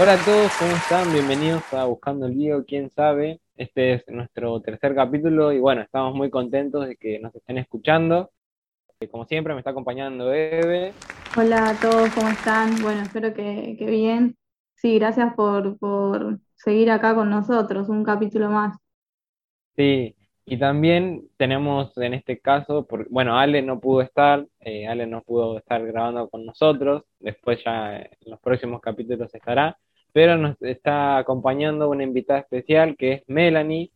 Hola 0.00 0.14
a 0.14 0.24
todos, 0.24 0.50
¿cómo 0.58 0.72
están? 0.72 1.12
Bienvenidos 1.12 1.62
a 1.74 1.84
Buscando 1.84 2.24
el 2.24 2.32
Lío, 2.38 2.64
quién 2.64 2.88
sabe. 2.88 3.38
Este 3.54 3.92
es 3.92 4.08
nuestro 4.08 4.58
tercer 4.62 4.94
capítulo 4.94 5.52
y 5.52 5.58
bueno, 5.60 5.82
estamos 5.82 6.14
muy 6.14 6.30
contentos 6.30 6.86
de 6.88 6.96
que 6.96 7.18
nos 7.18 7.34
estén 7.34 7.58
escuchando. 7.58 8.30
Eh, 9.00 9.08
Como 9.08 9.26
siempre, 9.26 9.52
me 9.52 9.60
está 9.60 9.72
acompañando 9.72 10.32
Eve. 10.32 10.94
Hola 11.36 11.68
a 11.68 11.74
todos, 11.74 12.08
¿cómo 12.14 12.28
están? 12.28 12.80
Bueno, 12.82 13.02
espero 13.02 13.34
que, 13.34 13.76
que 13.78 13.86
bien. 13.86 14.36
Sí, 14.76 14.98
gracias 14.98 15.34
por, 15.34 15.78
por 15.78 16.38
seguir 16.54 16.90
acá 16.90 17.14
con 17.14 17.28
nosotros, 17.28 17.90
un 17.90 18.02
capítulo 18.02 18.48
más. 18.50 18.78
Sí, 19.76 20.16
y 20.46 20.58
también 20.58 21.28
tenemos 21.36 21.96
en 21.98 22.14
este 22.14 22.40
caso, 22.40 22.86
por- 22.86 23.08
bueno, 23.10 23.38
Ale 23.38 23.62
no 23.62 23.80
pudo 23.80 24.02
estar, 24.02 24.46
eh, 24.60 24.86
Ale 24.86 25.06
no 25.06 25.22
pudo 25.22 25.58
estar 25.58 25.84
grabando 25.86 26.28
con 26.30 26.44
nosotros, 26.46 27.04
después 27.18 27.62
ya 27.64 27.96
en 27.98 28.08
los 28.26 28.40
próximos 28.40 28.80
capítulos 28.80 29.34
estará, 29.34 29.78
pero 30.12 30.36
nos 30.36 30.60
está 30.62 31.18
acompañando 31.18 31.88
una 31.88 32.02
invitada 32.02 32.40
especial 32.40 32.96
que 32.96 33.12
es 33.12 33.22
Melanie. 33.28 33.90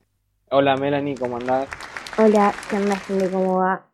Hola 0.50 0.76
Melanie, 0.76 1.16
¿cómo 1.16 1.36
andás? 1.36 1.68
Hola, 2.18 2.52
¿qué 2.70 2.76
gente? 2.76 3.30
¿Cómo 3.30 3.58
va? 3.58 3.86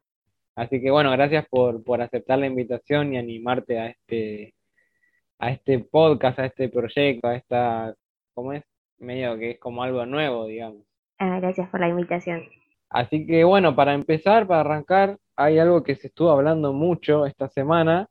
Así 0.57 0.81
que 0.81 0.91
bueno, 0.91 1.11
gracias 1.13 1.47
por, 1.49 1.83
por 1.83 2.03
aceptar 2.03 2.39
la 2.39 2.47
invitación 2.47 3.15
y 3.15 3.19
animarte 3.19 3.79
a 3.79 3.87
este, 3.87 4.55
a 5.39 5.51
este 5.51 5.79
podcast, 5.79 6.39
a 6.39 6.47
este 6.47 6.69
proyecto, 6.69 7.29
a 7.29 7.37
esta, 7.37 7.95
¿cómo 8.35 8.53
es? 8.53 8.65
Medio 8.99 9.39
que 9.39 9.53
es 9.53 9.59
como 9.59 9.83
algo 9.83 10.05
nuevo, 10.05 10.47
digamos. 10.47 10.83
Ah, 11.19 11.41
gracias 11.41 11.69
por 11.71 11.81
la 11.81 11.89
invitación. 11.89 12.43
Así 12.91 13.27
que 13.27 13.45
bueno, 13.45 13.75
para 13.75 13.95
empezar, 13.95 14.47
para 14.47 14.61
arrancar, 14.61 15.17
hay 15.37 15.59
algo 15.59 15.83
que 15.83 15.95
se 15.95 16.09
estuvo 16.09 16.31
hablando 16.31 16.73
mucho 16.73 17.25
esta 17.25 17.49
semana 17.49 18.09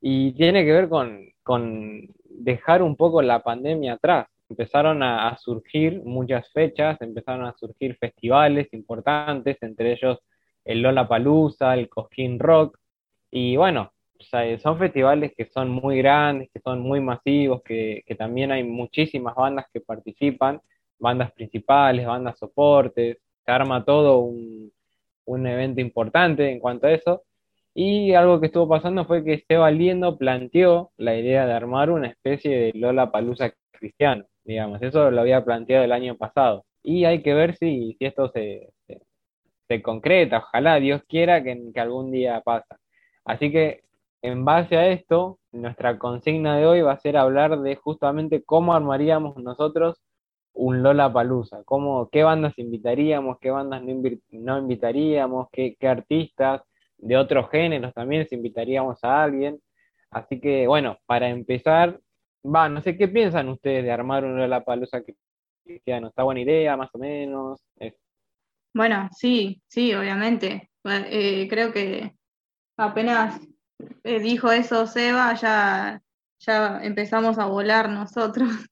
y 0.00 0.32
tiene 0.32 0.64
que 0.64 0.72
ver 0.72 0.88
con, 0.88 1.26
con 1.42 2.08
dejar 2.34 2.82
un 2.82 2.96
poco 2.96 3.22
la 3.22 3.42
pandemia 3.42 3.94
atrás. 3.94 4.28
Empezaron 4.48 5.02
a, 5.02 5.36
surgir 5.38 6.02
muchas 6.04 6.50
fechas, 6.52 7.00
empezaron 7.00 7.46
a 7.46 7.54
surgir 7.56 7.96
festivales 7.96 8.68
importantes, 8.72 9.56
entre 9.62 9.92
ellos 9.92 10.18
el 10.64 10.82
Lollapalooza, 10.82 11.74
el 11.74 11.88
Cosquín 11.88 12.38
Rock, 12.38 12.78
y 13.30 13.56
bueno, 13.56 13.92
son 14.18 14.78
festivales 14.78 15.32
que 15.36 15.46
son 15.46 15.68
muy 15.70 15.98
grandes, 15.98 16.50
que 16.52 16.60
son 16.60 16.80
muy 16.80 17.00
masivos, 17.00 17.62
que, 17.62 18.02
que 18.06 18.14
también 18.14 18.52
hay 18.52 18.64
muchísimas 18.64 19.34
bandas 19.34 19.66
que 19.72 19.80
participan, 19.80 20.60
bandas 20.98 21.32
principales, 21.32 22.06
bandas 22.06 22.38
soportes, 22.38 23.18
se 23.44 23.50
arma 23.50 23.84
todo 23.84 24.20
un, 24.20 24.72
un 25.26 25.46
evento 25.46 25.80
importante 25.80 26.50
en 26.50 26.58
cuanto 26.60 26.86
a 26.86 26.92
eso. 26.92 27.22
Y 27.74 28.14
algo 28.14 28.40
que 28.40 28.46
estuvo 28.46 28.68
pasando 28.68 29.04
fue 29.04 29.24
que 29.24 29.44
Seba 29.48 29.70
Liendo 29.70 30.16
planteó 30.16 30.92
la 30.96 31.16
idea 31.16 31.46
de 31.46 31.52
armar 31.52 31.90
una 31.90 32.08
especie 32.08 32.56
de 32.56 32.72
Lollapalooza 32.78 33.52
cristiano, 33.72 34.24
digamos. 34.44 34.80
Eso 34.82 35.10
lo 35.10 35.20
había 35.20 35.44
planteado 35.44 35.84
el 35.84 35.92
año 35.92 36.16
pasado. 36.16 36.64
Y 36.82 37.04
hay 37.04 37.22
que 37.22 37.34
ver 37.34 37.56
si, 37.56 37.94
si 37.98 38.04
esto 38.06 38.28
se, 38.30 38.72
se, 38.86 39.00
se 39.68 39.82
concreta. 39.82 40.38
Ojalá 40.38 40.76
Dios 40.76 41.02
quiera 41.08 41.42
que, 41.42 41.70
que 41.74 41.80
algún 41.80 42.10
día 42.12 42.40
pasa. 42.42 42.78
Así 43.24 43.50
que 43.52 43.82
en 44.22 44.44
base 44.44 44.76
a 44.76 44.88
esto, 44.88 45.38
nuestra 45.52 45.98
consigna 45.98 46.56
de 46.58 46.66
hoy 46.66 46.80
va 46.82 46.92
a 46.92 47.00
ser 47.00 47.16
hablar 47.16 47.60
de 47.60 47.76
justamente 47.76 48.42
cómo 48.44 48.74
armaríamos 48.74 49.36
nosotros 49.38 50.00
un 50.52 50.82
Lollapalooza, 50.82 51.64
cómo, 51.64 52.08
qué 52.10 52.22
bandas 52.22 52.58
invitaríamos, 52.58 53.38
qué 53.40 53.50
bandas 53.50 53.82
no, 53.82 53.90
invi- 53.90 54.22
no 54.30 54.58
invitaríamos, 54.58 55.48
qué, 55.52 55.76
qué 55.78 55.88
artistas 55.88 56.62
de 57.04 57.16
otros 57.16 57.50
géneros 57.50 57.92
también 57.92 58.26
si 58.26 58.34
invitaríamos 58.34 59.02
a 59.04 59.22
alguien. 59.22 59.60
Así 60.10 60.40
que 60.40 60.66
bueno, 60.66 60.98
para 61.06 61.28
empezar, 61.28 62.00
va, 62.44 62.68
no 62.68 62.80
sé 62.80 62.96
qué 62.96 63.08
piensan 63.08 63.48
ustedes 63.48 63.84
de 63.84 63.92
armar 63.92 64.24
un 64.24 64.36
Lollapalooza 64.36 65.02
cristiano. 65.64 66.08
¿Está 66.08 66.22
buena 66.22 66.40
idea, 66.40 66.76
más 66.76 66.90
o 66.94 66.98
menos? 66.98 67.60
Bueno, 68.72 69.08
sí, 69.16 69.62
sí, 69.68 69.94
obviamente. 69.94 70.70
Eh, 70.84 71.46
creo 71.48 71.72
que 71.72 72.16
apenas 72.76 73.40
eh, 74.02 74.20
dijo 74.20 74.50
eso 74.50 74.86
Seba, 74.86 75.34
ya, 75.34 76.02
ya 76.40 76.80
empezamos 76.82 77.38
a 77.38 77.46
volar 77.46 77.90
nosotros 77.90 78.48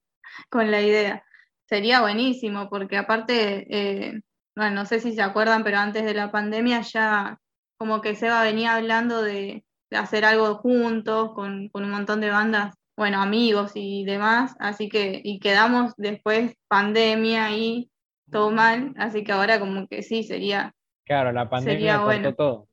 con 0.50 0.70
la 0.70 0.80
idea. 0.80 1.22
Sería 1.66 2.00
buenísimo, 2.00 2.68
porque 2.68 2.96
aparte, 2.96 3.66
eh, 3.70 4.20
bueno, 4.56 4.74
no 4.76 4.86
sé 4.86 5.00
si 5.00 5.12
se 5.12 5.22
acuerdan, 5.22 5.64
pero 5.64 5.78
antes 5.78 6.04
de 6.04 6.14
la 6.14 6.30
pandemia 6.30 6.80
ya 6.82 7.38
como 7.82 8.00
que 8.00 8.14
Seba 8.14 8.44
venía 8.44 8.76
hablando 8.76 9.22
de, 9.22 9.64
de 9.90 9.96
hacer 9.96 10.24
algo 10.24 10.54
juntos 10.54 11.32
con, 11.34 11.68
con 11.70 11.82
un 11.82 11.90
montón 11.90 12.20
de 12.20 12.30
bandas, 12.30 12.76
bueno, 12.96 13.20
amigos 13.20 13.72
y 13.74 14.04
demás, 14.04 14.54
así 14.60 14.88
que, 14.88 15.20
y 15.24 15.40
quedamos 15.40 15.92
después 15.96 16.54
pandemia 16.68 17.50
y 17.56 17.90
todo 18.30 18.52
mal, 18.52 18.94
así 18.98 19.24
que 19.24 19.32
ahora 19.32 19.58
como 19.58 19.88
que 19.88 20.04
sí, 20.04 20.22
sería, 20.22 20.72
claro, 21.04 21.32
la 21.32 21.50
pandemia 21.50 21.94
Sería 21.96 21.96
cortó 21.96 22.04
bueno. 22.04 22.34
todo. 22.36 22.68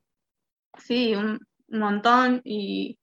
sí, 0.77 1.15
un 1.15 1.39
montón 1.69 2.41
y, 2.43 2.99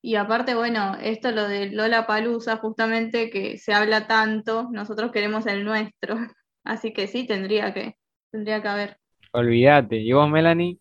y 0.00 0.14
aparte, 0.14 0.54
bueno, 0.54 0.96
esto 1.02 1.30
lo 1.30 1.46
de 1.46 1.66
Lola 1.72 2.06
Palusa, 2.06 2.56
justamente 2.56 3.28
que 3.28 3.58
se 3.58 3.74
habla 3.74 4.06
tanto, 4.06 4.70
nosotros 4.72 5.12
queremos 5.12 5.44
el 5.44 5.62
nuestro, 5.62 6.16
así 6.64 6.94
que 6.94 7.06
sí, 7.06 7.26
tendría 7.26 7.74
que, 7.74 7.96
tendría 8.30 8.62
que 8.62 8.68
haber. 8.68 8.96
Olvídate. 9.32 9.96
¿Y 9.98 10.10
vos, 10.14 10.30
Melanie? 10.30 10.78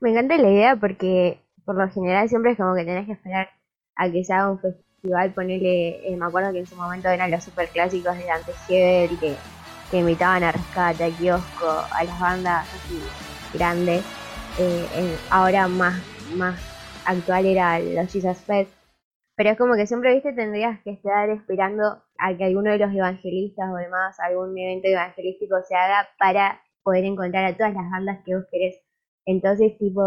Me 0.00 0.10
encanta 0.10 0.36
la 0.38 0.50
idea 0.50 0.76
porque 0.76 1.40
por 1.64 1.76
lo 1.76 1.88
general 1.90 2.28
siempre 2.28 2.52
es 2.52 2.56
como 2.58 2.74
que 2.74 2.84
tenés 2.84 3.06
que 3.06 3.12
esperar 3.12 3.50
a 3.96 4.10
que 4.10 4.24
se 4.24 4.32
haga 4.32 4.50
un 4.50 4.60
festival, 4.60 5.34
ponerle, 5.34 6.00
me 6.18 6.26
acuerdo 6.26 6.52
que 6.52 6.60
en 6.60 6.66
su 6.66 6.76
momento 6.76 7.08
eran 7.08 7.30
los 7.30 7.44
super 7.44 7.70
clásicos 7.72 8.16
de 8.16 8.24
Dante 8.26 8.54
Gebel 8.66 9.18
que, 9.18 9.44
que 9.90 9.98
invitaban 9.98 10.44
a 10.44 10.52
Rescate, 10.52 11.04
a 11.04 11.16
Kiosco, 11.16 11.66
a 11.90 12.04
las 12.04 12.18
bandas 12.18 12.72
así 12.74 13.16
grandes. 13.52 14.06
Eh, 14.56 15.24
ahora 15.28 15.68
más, 15.68 16.04
más 16.26 16.60
actual 17.04 17.46
era 17.46 17.78
los 17.80 18.10
Jesus 18.12 18.44
Fest. 18.44 18.72
Pero 19.36 19.50
es 19.50 19.58
como 19.58 19.74
que 19.76 19.86
siempre, 19.86 20.14
viste, 20.14 20.32
tendrías 20.32 20.80
que 20.82 20.90
estar 20.92 21.30
esperando 21.30 22.02
a 22.18 22.36
que 22.36 22.44
alguno 22.44 22.70
de 22.72 22.78
los 22.78 22.92
evangelistas 22.94 23.70
o 23.72 23.76
demás, 23.76 24.18
algún 24.20 24.56
evento 24.58 24.88
evangelístico 24.88 25.56
se 25.68 25.74
haga 25.76 26.08
para 26.18 26.62
poder 26.82 27.04
encontrar 27.04 27.44
a 27.46 27.56
todas 27.56 27.74
las 27.74 27.90
bandas 27.90 28.20
que 28.24 28.36
vos 28.36 28.46
querés. 28.50 28.76
Entonces, 29.28 29.76
tipo, 29.76 30.00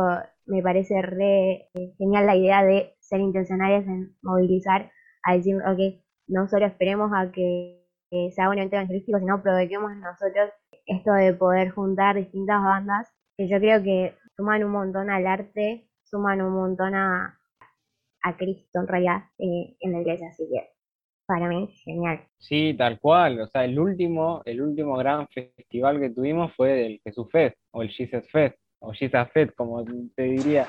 me 0.47 0.63
parece 0.63 0.99
re 1.03 1.69
eh, 1.75 1.93
genial 1.99 2.25
la 2.25 2.35
idea 2.35 2.63
de 2.63 2.95
ser 2.99 3.19
intencionales 3.19 3.85
en 3.85 4.17
movilizar, 4.23 4.91
a 5.23 5.35
decir, 5.35 5.57
ok, 5.57 6.01
no 6.27 6.47
solo 6.47 6.65
esperemos 6.65 7.11
a 7.13 7.31
que, 7.31 7.85
que 8.09 8.31
se 8.31 8.41
haga 8.41 8.49
un 8.49 8.57
evento 8.57 8.77
evangelístico, 8.77 9.19
sino 9.19 9.35
aprovechemos 9.35 9.95
nosotros 9.97 10.49
esto 10.87 11.13
de 11.13 11.35
poder 11.35 11.69
juntar 11.69 12.15
distintas 12.15 12.63
bandas, 12.63 13.13
que 13.37 13.47
yo 13.47 13.59
creo 13.59 13.83
que 13.83 14.15
suman 14.35 14.63
un 14.63 14.71
montón 14.71 15.11
al 15.11 15.27
arte, 15.27 15.88
suman 16.03 16.41
un 16.41 16.53
montón 16.53 16.95
a, 16.95 17.39
a 18.23 18.38
Cristo 18.38 18.79
en 18.79 18.88
realidad 18.88 19.17
eh, 19.38 19.75
en 19.81 19.91
la 19.91 20.01
iglesia, 20.01 20.29
así 20.29 20.50
que 20.51 20.67
para 21.27 21.47
mí 21.47 21.67
genial. 21.85 22.21
Sí, 22.39 22.74
tal 22.75 23.00
cual. 23.00 23.39
O 23.39 23.45
sea, 23.45 23.65
el 23.65 23.77
último, 23.77 24.41
el 24.45 24.63
último 24.63 24.97
gran 24.97 25.27
festival 25.27 26.00
que 26.00 26.09
tuvimos 26.09 26.51
fue 26.56 26.88
el 26.88 27.01
Jesús 27.03 27.27
Fest, 27.31 27.56
o 27.69 27.83
el 27.83 27.89
Jesus 27.91 28.27
Fest, 28.31 28.57
o 28.81 28.94
Fest, 28.94 29.56
como 29.56 29.86
te 30.16 30.24
diría. 30.24 30.68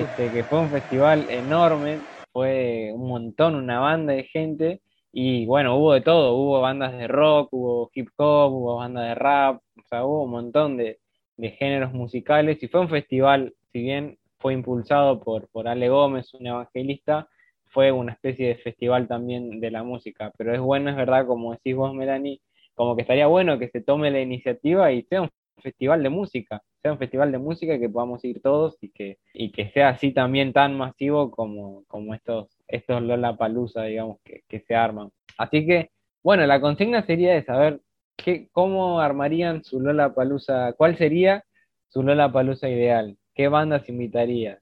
Este, 0.00 0.32
que 0.32 0.44
fue 0.44 0.60
un 0.60 0.70
festival 0.70 1.30
enorme, 1.30 2.02
fue 2.32 2.90
un 2.92 3.08
montón, 3.08 3.54
una 3.54 3.78
banda 3.80 4.12
de 4.12 4.24
gente, 4.24 4.80
y 5.12 5.46
bueno, 5.46 5.76
hubo 5.78 5.94
de 5.94 6.02
todo, 6.02 6.34
hubo 6.34 6.60
bandas 6.60 6.92
de 6.92 7.06
rock, 7.06 7.48
hubo 7.52 7.90
hip 7.94 8.08
hop, 8.16 8.52
hubo 8.52 8.76
bandas 8.76 9.08
de 9.08 9.14
rap, 9.14 9.62
o 9.78 9.82
sea, 9.88 10.04
hubo 10.04 10.24
un 10.24 10.30
montón 10.30 10.76
de, 10.76 10.98
de 11.36 11.50
géneros 11.52 11.92
musicales, 11.94 12.62
y 12.62 12.68
fue 12.68 12.80
un 12.80 12.90
festival, 12.90 13.54
si 13.72 13.80
bien 13.80 14.18
fue 14.38 14.52
impulsado 14.52 15.20
por, 15.22 15.48
por 15.48 15.68
Ale 15.68 15.88
Gómez, 15.88 16.34
un 16.34 16.46
evangelista, 16.46 17.28
fue 17.70 17.92
una 17.92 18.12
especie 18.12 18.48
de 18.48 18.56
festival 18.56 19.06
también 19.06 19.60
de 19.60 19.70
la 19.70 19.82
música, 19.84 20.32
pero 20.36 20.52
es 20.52 20.60
bueno, 20.60 20.90
es 20.90 20.96
verdad, 20.96 21.26
como 21.26 21.52
decís 21.52 21.76
vos, 21.76 21.94
Melanie, 21.94 22.40
como 22.74 22.96
que 22.96 23.02
estaría 23.02 23.26
bueno 23.26 23.58
que 23.58 23.68
se 23.68 23.80
tome 23.80 24.10
la 24.10 24.20
iniciativa 24.20 24.92
y 24.92 25.02
sea 25.04 25.22
un 25.22 25.30
festival 25.62 26.02
de 26.02 26.08
música, 26.08 26.62
sea 26.82 26.92
un 26.92 26.98
festival 26.98 27.32
de 27.32 27.38
música 27.38 27.78
que 27.78 27.88
podamos 27.88 28.24
ir 28.24 28.40
todos 28.42 28.76
y 28.80 28.90
que, 28.90 29.18
y 29.34 29.50
que 29.50 29.70
sea 29.70 29.90
así 29.90 30.12
también 30.12 30.52
tan 30.52 30.76
masivo 30.76 31.30
como, 31.30 31.84
como 31.86 32.14
estos, 32.14 32.48
estos 32.68 33.02
Lollapalooza, 33.02 33.84
digamos, 33.84 34.18
que, 34.24 34.42
que 34.48 34.60
se 34.60 34.74
arman. 34.74 35.10
Así 35.38 35.66
que, 35.66 35.90
bueno, 36.22 36.46
la 36.46 36.60
consigna 36.60 37.04
sería 37.04 37.34
de 37.34 37.44
saber 37.44 37.80
qué, 38.16 38.48
cómo 38.52 39.00
armarían 39.00 39.64
su 39.64 39.80
Lollapalooza, 39.80 40.72
cuál 40.74 40.96
sería 40.96 41.44
su 41.88 42.02
Lollapalooza 42.02 42.68
ideal, 42.68 43.16
qué 43.34 43.48
bandas 43.48 43.88
invitarías. 43.88 44.60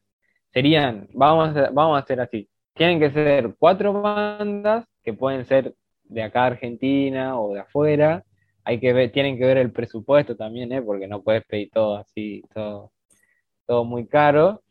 Serían, 0.52 1.08
vamos 1.12 1.56
a, 1.56 1.70
vamos 1.70 1.96
a 1.96 2.00
hacer 2.02 2.20
así, 2.20 2.48
tienen 2.74 3.00
que 3.00 3.10
ser 3.10 3.54
cuatro 3.58 4.00
bandas 4.00 4.86
que 5.02 5.12
pueden 5.12 5.44
ser 5.46 5.74
de 6.04 6.22
acá 6.22 6.46
Argentina 6.46 7.38
o 7.40 7.54
de 7.54 7.60
afuera, 7.60 8.24
hay 8.64 8.80
que 8.80 8.92
ver, 8.92 9.12
tienen 9.12 9.38
que 9.38 9.44
ver 9.44 9.58
el 9.58 9.72
presupuesto 9.72 10.36
también, 10.36 10.72
¿eh? 10.72 10.82
porque 10.82 11.06
no 11.06 11.22
puedes 11.22 11.44
pedir 11.44 11.70
todo 11.70 11.96
así, 11.96 12.42
todo, 12.54 12.92
todo 13.66 13.84
muy 13.84 14.06
caro. 14.06 14.62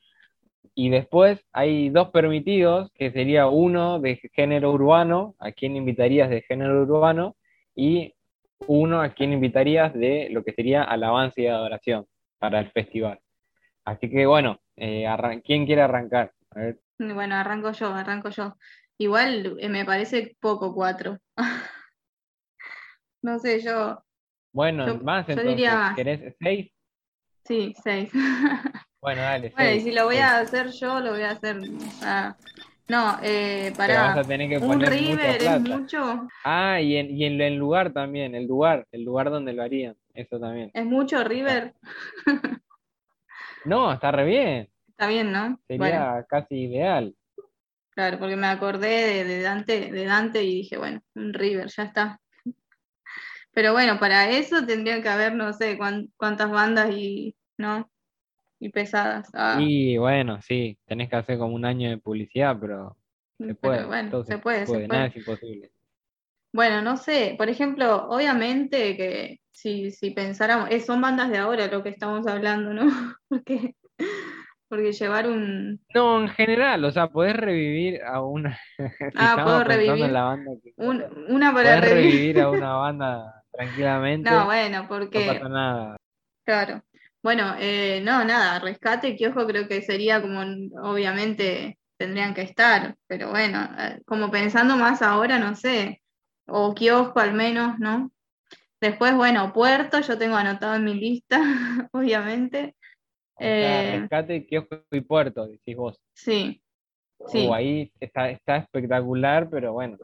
Y 0.75 0.89
después 0.89 1.39
hay 1.51 1.89
dos 1.89 2.09
permitidos, 2.09 2.91
que 2.95 3.11
sería 3.11 3.47
uno 3.47 3.99
de 3.99 4.19
género 4.33 4.71
urbano, 4.71 5.35
a 5.37 5.51
quién 5.51 5.75
invitarías 5.75 6.29
de 6.29 6.41
género 6.41 6.81
urbano, 6.81 7.35
y 7.75 8.13
uno 8.67 9.01
a 9.01 9.09
quién 9.09 9.33
invitarías 9.33 9.93
de 9.93 10.29
lo 10.31 10.43
que 10.43 10.53
sería 10.53 10.83
alabanza 10.83 11.41
y 11.41 11.47
adoración 11.47 12.05
para 12.39 12.59
el 12.59 12.71
festival. 12.71 13.19
Así 13.85 14.09
que 14.09 14.25
bueno, 14.25 14.59
eh, 14.77 15.05
¿quién 15.43 15.65
quiere 15.65 15.81
arrancar? 15.81 16.31
Bueno, 16.97 17.35
arranco 17.35 17.71
yo, 17.71 17.93
arranco 17.93 18.29
yo. 18.29 18.55
Igual 18.97 19.57
eh, 19.59 19.69
me 19.69 19.85
parece 19.85 20.35
poco 20.39 20.73
cuatro. 20.73 21.19
no 23.23 23.39
sé, 23.39 23.61
yo. 23.61 24.03
Bueno, 24.51 24.99
más 25.01 25.27
entonces. 25.27 25.69
¿Querés 25.95 26.35
seis? 26.39 26.71
Sí, 27.45 27.73
seis. 27.83 28.11
bueno, 29.01 29.21
dale. 29.21 29.51
Bueno, 29.55 29.71
y 29.71 29.79
si 29.81 29.91
lo 29.91 30.05
voy 30.05 30.17
a 30.17 30.39
hacer 30.39 30.71
yo, 30.71 30.99
lo 30.99 31.11
voy 31.11 31.23
a 31.23 31.31
hacer. 31.31 31.59
no, 32.87 33.17
eh, 33.23 33.73
para. 33.75 34.15
un 34.61 34.81
River 34.81 35.41
es 35.41 35.61
mucho. 35.61 36.27
Ah, 36.43 36.79
y 36.79 36.97
en, 36.97 37.09
y 37.09 37.25
en 37.25 37.41
el 37.41 37.55
lugar 37.55 37.93
también, 37.93 38.35
el 38.35 38.45
lugar, 38.45 38.85
el 38.91 39.03
lugar 39.03 39.31
donde 39.31 39.53
lo 39.53 39.63
harían, 39.63 39.95
eso 40.13 40.39
también. 40.39 40.69
¿Es 40.73 40.85
mucho 40.85 41.23
River? 41.23 41.73
no, 43.65 43.93
está 43.93 44.11
re 44.11 44.25
bien. 44.25 44.69
Está 44.93 45.07
bien, 45.07 45.31
¿no? 45.31 45.59
Sería 45.67 46.23
casi 46.29 46.65
ideal. 46.65 47.15
Claro, 47.89 48.19
porque 48.19 48.35
me 48.35 48.45
acordé 48.45 49.23
de, 49.23 49.41
Dante, 49.41 49.91
de 49.91 50.05
Dante 50.05 50.43
y 50.43 50.55
dije, 50.57 50.77
bueno, 50.77 51.01
un 51.15 51.33
River, 51.33 51.67
ya 51.67 51.83
está. 51.83 52.19
Pero 53.53 53.73
bueno, 53.73 53.99
para 53.99 54.29
eso 54.29 54.65
tendrían 54.65 55.01
que 55.01 55.09
haber, 55.09 55.35
no 55.35 55.53
sé, 55.53 55.77
cuántas 56.17 56.49
bandas 56.49 56.91
y, 56.91 57.35
¿no? 57.57 57.89
Y 58.59 58.69
pesadas. 58.69 59.29
Ah. 59.33 59.57
Y 59.59 59.97
bueno, 59.97 60.41
sí, 60.41 60.77
tenés 60.85 61.09
que 61.09 61.17
hacer 61.17 61.37
como 61.37 61.53
un 61.53 61.65
año 61.65 61.89
de 61.89 61.97
publicidad, 61.97 62.57
pero 62.59 62.97
se 63.37 63.55
puede. 63.55 63.85
bueno, 63.85 64.23
se 64.23 64.37
puede, 64.37 64.65
se 64.65 64.73
puede. 64.73 64.87
Nada 64.87 65.07
es 65.07 65.17
imposible. 65.17 65.71
Bueno, 66.51 66.81
no 66.81 66.97
sé, 66.97 67.35
por 67.37 67.49
ejemplo, 67.49 68.07
obviamente 68.09 68.95
que 68.95 69.41
si, 69.51 69.91
si 69.91 70.11
pensáramos, 70.11 70.69
eh, 70.71 70.79
son 70.79 71.01
bandas 71.01 71.29
de 71.29 71.37
ahora 71.37 71.67
lo 71.67 71.83
que 71.83 71.89
estamos 71.89 72.25
hablando, 72.27 72.73
¿no? 72.73 72.85
Porque 73.29 73.75
porque 74.73 74.91
llevar 74.91 75.27
un... 75.27 75.79
No, 75.93 76.19
en 76.19 76.29
general, 76.29 76.83
o 76.83 76.89
sea, 76.89 77.07
podés 77.07 77.35
revivir 77.35 78.01
a 78.01 78.23
una... 78.23 78.57
ah, 79.15 79.39
puedo 79.43 79.63
revivir. 79.63 80.09
la 80.09 80.23
banda 80.23 80.51
una 81.27 81.53
para 81.53 81.79
revivir. 81.79 82.39
a 82.39 82.49
una 82.49 82.73
banda 82.77 83.42
tranquilamente. 83.53 84.29
No, 84.29 84.45
bueno, 84.45 84.85
porque... 84.87 85.25
No 85.25 85.33
pasa 85.33 85.49
nada. 85.49 85.97
Claro. 86.45 86.83
Bueno, 87.23 87.55
eh, 87.57 88.01
no, 88.03 88.25
nada, 88.25 88.59
rescate, 88.59 89.17
ojo 89.29 89.47
creo 89.47 89.67
que 89.69 89.81
sería 89.81 90.21
como, 90.21 90.41
obviamente, 90.81 91.77
tendrían 91.97 92.33
que 92.33 92.41
estar, 92.41 92.97
pero 93.07 93.29
bueno, 93.29 93.69
eh, 93.79 94.01
como 94.05 94.29
pensando 94.29 94.75
más 94.75 95.01
ahora, 95.01 95.39
no 95.39 95.55
sé, 95.55 96.01
o 96.47 96.75
kiosco 96.75 97.21
al 97.21 97.33
menos, 97.33 97.79
¿no? 97.79 98.11
Después, 98.81 99.15
bueno, 99.15 99.53
Puerto, 99.53 100.01
yo 100.01 100.17
tengo 100.17 100.35
anotado 100.35 100.75
en 100.75 100.83
mi 100.83 100.95
lista, 100.95 101.39
obviamente. 101.93 102.75
Eh, 103.39 103.99
rescate, 104.01 104.45
kiosco 104.45 104.83
y 104.91 104.99
puerto, 104.99 105.47
decís 105.47 105.77
vos. 105.77 106.01
Sí. 106.13 106.61
sí. 107.27 107.47
Uh, 107.47 107.53
ahí 107.53 107.93
está, 108.01 108.29
está 108.29 108.57
espectacular, 108.57 109.49
pero 109.49 109.71
bueno, 109.71 109.97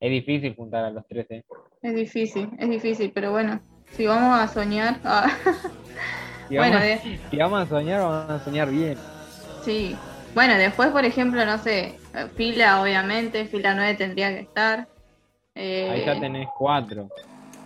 es 0.00 0.10
difícil 0.10 0.54
juntar 0.56 0.84
a 0.84 0.90
los 0.90 1.06
tres. 1.06 1.26
¿eh? 1.30 1.44
Es 1.82 1.94
difícil, 1.94 2.48
es 2.58 2.68
difícil, 2.68 3.12
pero 3.12 3.30
bueno, 3.30 3.60
si 3.92 4.06
vamos 4.06 4.38
a 4.38 4.48
soñar. 4.48 4.98
Ah. 5.04 5.28
si, 6.48 6.56
bueno, 6.56 6.80
si 7.30 7.36
vamos 7.36 7.62
a 7.62 7.66
soñar, 7.66 8.00
vamos 8.00 8.28
a 8.28 8.40
soñar 8.40 8.68
bien. 8.70 8.98
Sí. 9.62 9.94
Bueno, 10.34 10.54
después, 10.54 10.88
por 10.88 11.04
ejemplo, 11.04 11.46
no 11.46 11.58
sé, 11.58 11.96
fila, 12.34 12.82
obviamente, 12.82 13.44
fila 13.44 13.72
9 13.74 13.94
tendría 13.94 14.30
que 14.30 14.40
estar. 14.40 14.88
Ahí 15.54 16.02
ya 16.04 16.14
eh, 16.14 16.20
tenés 16.20 16.48
cuatro. 16.56 17.08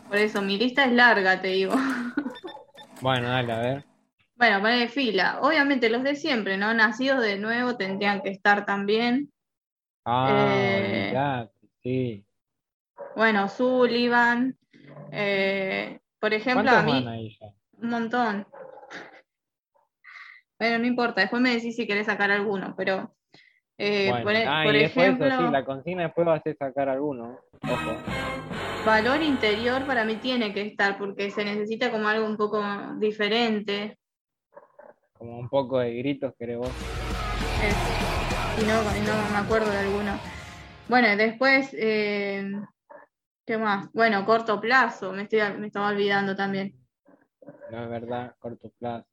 Por 0.08 0.18
eso, 0.18 0.42
mi 0.42 0.58
lista 0.58 0.84
es 0.84 0.92
larga, 0.92 1.40
te 1.40 1.48
digo. 1.48 1.74
bueno, 3.00 3.28
dale, 3.28 3.52
a 3.52 3.58
ver. 3.60 3.84
Bueno, 4.36 4.60
poner 4.60 4.88
fila. 4.88 5.38
Obviamente 5.40 5.88
los 5.88 6.02
de 6.02 6.16
siempre, 6.16 6.56
¿no? 6.56 6.74
Nacidos 6.74 7.22
de 7.22 7.38
nuevo 7.38 7.76
tendrían 7.76 8.20
que 8.20 8.30
estar 8.30 8.66
también. 8.66 9.30
Ah, 10.04 10.28
eh, 10.30 11.48
sí. 11.84 12.26
Bueno, 13.14 13.48
Sullivan. 13.48 14.56
Eh, 15.12 16.00
por 16.18 16.34
ejemplo, 16.34 16.70
a 16.70 16.82
mí. 16.82 17.38
Un 17.78 17.88
montón. 17.88 18.46
Bueno, 20.58 20.78
no 20.78 20.86
importa, 20.86 21.20
después 21.20 21.40
me 21.42 21.54
decís 21.54 21.76
si 21.76 21.86
querés 21.86 22.06
sacar 22.06 22.30
alguno, 22.30 22.74
pero. 22.76 23.14
Eh, 23.76 24.10
por, 24.22 24.32
e, 24.32 24.46
ah, 24.46 24.64
ejemplo. 24.64 25.28
sí, 25.28 25.52
la 25.52 25.64
consigna 25.64 26.04
después 26.04 26.26
va 26.26 26.34
a 26.34 26.42
ser 26.42 26.56
sacar 26.56 26.88
alguno. 26.88 27.38
Ojo. 27.62 27.96
Valor 28.86 29.22
interior 29.22 29.86
para 29.86 30.04
mí 30.04 30.16
tiene 30.16 30.52
que 30.52 30.62
estar, 30.62 30.98
porque 30.98 31.30
se 31.30 31.44
necesita 31.44 31.90
como 31.90 32.08
algo 32.08 32.26
un 32.26 32.36
poco 32.36 32.62
diferente 32.98 33.98
como 35.24 35.38
un 35.38 35.48
poco 35.48 35.78
de 35.78 35.94
gritos, 35.94 36.34
creo 36.38 36.60
vos. 36.60 36.72
y 38.60 38.64
no, 38.66 38.82
no 38.82 39.30
me 39.30 39.38
acuerdo 39.38 39.70
de 39.70 39.78
alguno. 39.78 40.18
Bueno, 40.88 41.16
después, 41.16 41.70
eh, 41.72 42.52
¿qué 43.46 43.56
más? 43.56 43.90
Bueno, 43.92 44.24
corto 44.26 44.60
plazo, 44.60 45.12
me, 45.12 45.22
estoy, 45.22 45.40
me 45.58 45.68
estaba 45.68 45.88
olvidando 45.88 46.36
también. 46.36 46.74
No 47.70 47.84
es 47.84 47.90
verdad, 47.90 48.34
corto 48.38 48.70
plazo. 48.78 49.08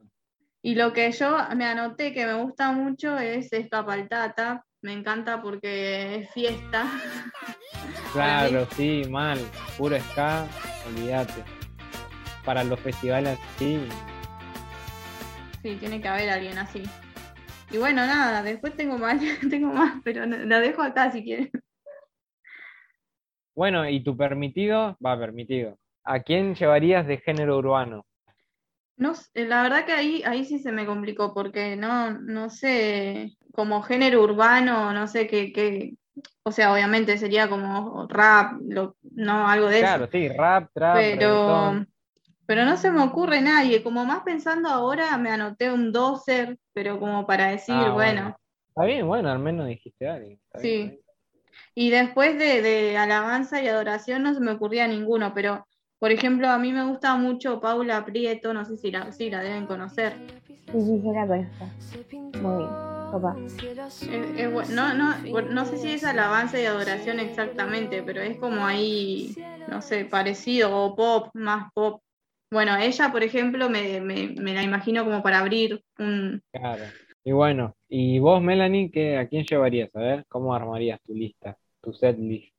Y 0.62 0.76
lo 0.76 0.94
que 0.94 1.12
yo 1.12 1.38
me 1.56 1.66
anoté 1.66 2.14
que 2.14 2.26
me 2.26 2.36
gusta 2.36 2.72
mucho 2.72 3.18
es 3.18 3.52
Escapaltata. 3.52 4.66
Me 4.82 4.94
encanta 4.94 5.42
porque 5.42 6.16
es 6.16 6.32
fiesta. 6.32 6.86
Claro, 8.14 8.68
sí, 8.76 9.04
mal. 9.10 9.40
Puro 9.78 9.98
ska, 9.98 10.46
olvídate. 10.86 11.46
Para 12.44 12.62
los 12.66 12.78
festivales 12.82 13.40
sí, 13.58 13.88
Sí, 15.64 15.78
tiene 15.78 16.02
que 16.02 16.08
haber 16.10 16.30
alguien 16.30 16.58
así. 16.58 16.84
Y 17.72 17.78
bueno, 17.78 18.06
nada, 18.06 18.44
después 18.44 18.76
tengo 18.76 18.98
más, 18.98 19.22
tengo 19.50 19.72
más, 19.72 20.02
pero 20.04 20.26
la 20.26 20.60
dejo 20.60 20.82
acá 20.82 21.12
si 21.12 21.24
quieres. 21.24 21.50
Bueno, 23.56 23.88
¿y 23.88 24.04
tu 24.04 24.16
permitido? 24.16 24.98
Va, 25.06 25.18
permitido. 25.18 25.78
¿A 26.04 26.22
quién 26.22 26.56
llevarías 26.56 27.06
de 27.08 27.18
género 27.18 27.58
urbano? 27.58 28.06
No, 28.98 29.14
la 29.34 29.64
verdad 29.64 29.86
que 29.86 29.94
ahí, 29.94 30.24
ahí 30.26 30.46
sí 30.46 30.60
se 30.60 30.72
me 30.72 30.86
complicó, 30.86 31.34
porque 31.34 31.76
no, 31.76 32.12
no 32.12 32.50
sé, 32.50 33.32
como 33.54 33.82
género 33.82 34.24
urbano, 34.24 34.94
no 34.94 35.08
sé 35.08 35.28
qué, 35.28 35.52
qué, 35.52 35.96
o 36.44 36.52
sea, 36.52 36.74
obviamente 36.74 37.18
sería 37.18 37.50
como 37.50 38.08
rap, 38.08 38.60
lo, 38.68 38.96
no 39.12 39.48
algo 39.48 39.68
de 39.68 39.78
eso. 39.78 39.86
Claro, 39.86 40.08
sí, 40.12 40.28
rap, 40.30 40.70
trap, 40.74 40.96
pero 40.96 41.86
pero 42.52 42.66
no 42.66 42.76
se 42.76 42.92
me 42.92 43.02
ocurre 43.02 43.40
nadie. 43.40 43.82
Como 43.82 44.04
más 44.04 44.24
pensando 44.24 44.68
ahora, 44.68 45.18
me 45.18 45.30
anoté 45.30 45.72
un 45.72 45.94
doser, 45.94 46.58
pero 46.74 47.00
como 47.00 47.26
para 47.26 47.48
decir, 47.48 47.74
ah, 47.78 47.94
bueno. 47.94 48.38
Está 48.68 48.84
bien, 48.84 49.08
bueno, 49.08 49.30
al 49.32 49.40
menos 49.40 49.68
dijiste 49.68 50.06
alguien. 50.06 50.38
sí. 50.56 51.00
Y 51.76 51.90
después 51.90 52.38
de, 52.38 52.98
alabanza 52.98 53.62
y 53.62 53.68
adoración 53.68 54.24
no 54.24 54.34
se 54.34 54.40
me 54.40 54.52
ocurría 54.52 54.88
ninguno, 54.88 55.34
pero 55.34 55.66
por 56.00 56.12
ejemplo, 56.12 56.50
a 56.50 56.58
mí 56.58 56.74
me 56.74 56.86
gusta 56.86 57.16
mucho 57.16 57.62
Paula 57.62 58.04
Prieto, 58.04 58.54
no 58.54 58.66
sé 58.66 58.76
si 58.78 58.90
la, 58.90 59.12
si 59.12 59.30
la 59.30 59.44
deben 59.44 59.68
conocer. 59.68 60.14
Sí, 60.48 60.82
sí, 60.82 61.02
yo 61.04 61.14
la 61.14 61.28
conozco. 61.28 61.70
Muy 62.42 62.58
bien, 62.58 62.70
papá. 63.12 63.36
no, 64.74 64.94
no, 64.96 65.42
no 65.42 65.66
sé 65.66 65.78
si 65.78 65.92
es 65.92 66.04
alabanza 66.04 66.60
y 66.60 66.66
adoración 66.66 67.20
exactamente, 67.20 68.02
pero 68.02 68.22
es 68.22 68.38
como 68.38 68.66
ahí, 68.66 69.36
no 69.68 69.82
sé, 69.82 70.06
parecido, 70.06 70.76
o 70.76 70.96
pop, 70.96 71.30
más 71.34 71.72
pop. 71.74 72.02
Bueno, 72.52 72.76
ella, 72.78 73.12
por 73.12 73.24
ejemplo, 73.24 73.70
me, 73.70 74.00
la 74.02 74.64
imagino 74.64 75.06
como 75.06 75.22
para 75.22 75.40
abrir 75.40 75.84
un... 76.00 76.42
Claro. 76.52 76.84
Y 77.24 77.34
bueno, 77.34 77.76
¿y 77.88 78.18
vos, 78.18 78.42
Melanie, 78.42 78.90
qué, 78.90 79.18
a 79.18 79.28
quién 79.28 79.44
llevarías? 79.44 79.96
A 79.96 80.00
ver, 80.00 80.26
¿cómo 80.28 80.56
armarías 80.56 81.00
tu 81.04 81.14
lista, 81.14 81.56
tu 81.80 81.94
set 81.94 82.18
list? 82.18 82.56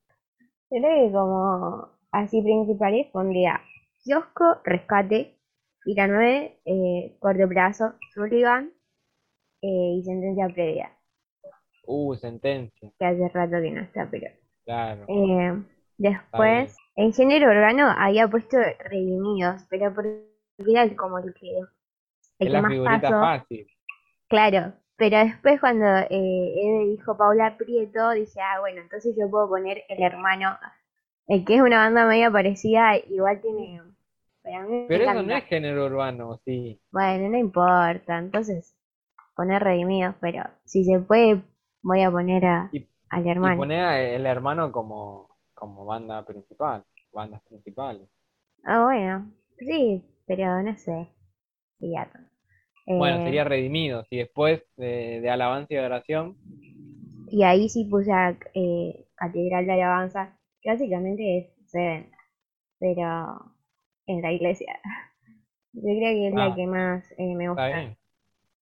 Yo 0.69 0.79
creo 0.79 1.07
que 1.07 1.11
como 1.11 1.89
así 2.11 2.41
principales 2.41 3.07
pondría 3.11 3.59
kiosco, 4.03 4.61
rescate, 4.63 5.37
Fila 5.81 6.07
9, 6.07 6.59
eh, 6.63 7.15
corto 7.19 7.47
plazo, 7.49 7.93
Sullivan 8.13 8.71
eh, 9.61 9.95
y 9.97 10.03
sentencia 10.03 10.47
previa. 10.47 10.91
Uh, 11.85 12.15
sentencia. 12.15 12.89
Que 12.97 13.05
hace 13.05 13.27
rato 13.29 13.61
que 13.61 13.71
no 13.71 13.81
está, 13.81 14.07
pero... 14.09 14.27
Claro. 14.63 15.03
Eh, 15.09 15.61
después, 15.97 16.77
en 16.95 17.11
género 17.11 17.51
urbano 17.51 17.89
había 17.97 18.29
puesto 18.29 18.57
redimidos, 18.79 19.65
pero 19.69 19.93
porque 19.93 20.23
era 20.57 20.95
como 20.95 21.19
el 21.19 21.33
que, 21.33 21.59
el 22.39 22.51
que 22.51 22.61
más 22.61 23.01
pasó. 23.01 23.19
Fácil. 23.19 23.67
Claro, 24.33 24.73
pero 24.97 25.17
después 25.19 25.59
cuando 25.59 25.85
eh, 26.09 26.85
dijo 26.89 27.15
Paula 27.17 27.55
Prieto, 27.57 28.09
dije, 28.11 28.41
ah, 28.41 28.59
bueno, 28.59 28.81
entonces 28.81 29.15
yo 29.17 29.29
puedo 29.29 29.47
poner 29.47 29.83
el 29.87 30.01
hermano, 30.01 30.57
el 31.27 31.45
que 31.45 31.55
es 31.57 31.61
una 31.61 31.77
banda 31.79 32.05
media 32.07 32.31
parecida, 32.31 32.97
igual 32.97 33.41
tiene... 33.41 33.81
pero 34.87 35.03
eso 35.03 35.23
no 35.23 35.35
es 35.35 35.43
género 35.45 35.85
urbano, 35.85 36.39
sí. 36.45 36.79
Bueno, 36.91 37.29
no 37.29 37.37
importa, 37.37 38.17
entonces 38.17 38.73
poner 39.35 39.63
redimidos, 39.63 40.15
pero 40.21 40.43
si 40.65 40.85
se 40.85 40.99
puede, 40.99 41.41
voy 41.81 42.01
a 42.03 42.11
poner 42.11 42.45
a, 42.45 42.71
Y, 42.71 42.79
al 43.09 43.27
y 43.27 43.29
hermano. 43.29 43.61
poner 43.61 43.85
al 43.85 44.25
hermano 44.25 44.71
como, 44.71 45.29
como 45.53 45.85
banda 45.85 46.25
principal, 46.25 46.83
bandas 47.13 47.41
principales. 47.43 48.09
Ah, 48.65 48.83
bueno, 48.83 49.31
sí, 49.57 50.03
pero 50.27 50.61
no 50.63 50.77
sé. 50.77 51.07
Sí, 51.79 51.91
ya. 51.91 52.09
Bueno, 52.97 53.19
Eh, 53.19 53.23
sería 53.23 53.43
redimidos. 53.43 54.07
Y 54.09 54.17
después 54.17 54.63
de, 54.77 55.21
de 55.21 55.29
alabanza 55.29 55.73
y 55.73 55.77
adoración, 55.77 56.37
y 57.27 57.43
ahí 57.43 57.69
sí 57.69 57.85
puse 57.85 58.11
a 58.11 58.37
eh, 58.53 59.05
Catedral 59.15 59.65
de 59.65 59.73
Alabanza, 59.73 60.37
que 60.61 60.69
básicamente 60.71 61.37
es 61.39 61.69
Seven, 61.71 62.11
pero 62.79 63.55
en 64.07 64.21
la 64.21 64.31
iglesia. 64.33 64.79
Yo 65.73 65.81
creo 65.83 65.99
que 66.15 66.27
es 66.29 66.35
la 66.35 66.53
Ah. 66.53 66.55
que 66.55 66.67
más 66.67 67.11
eh, 67.17 67.35
me 67.35 67.49
está 67.49 67.67
gusta. 67.67 67.67
bien. 67.69 67.97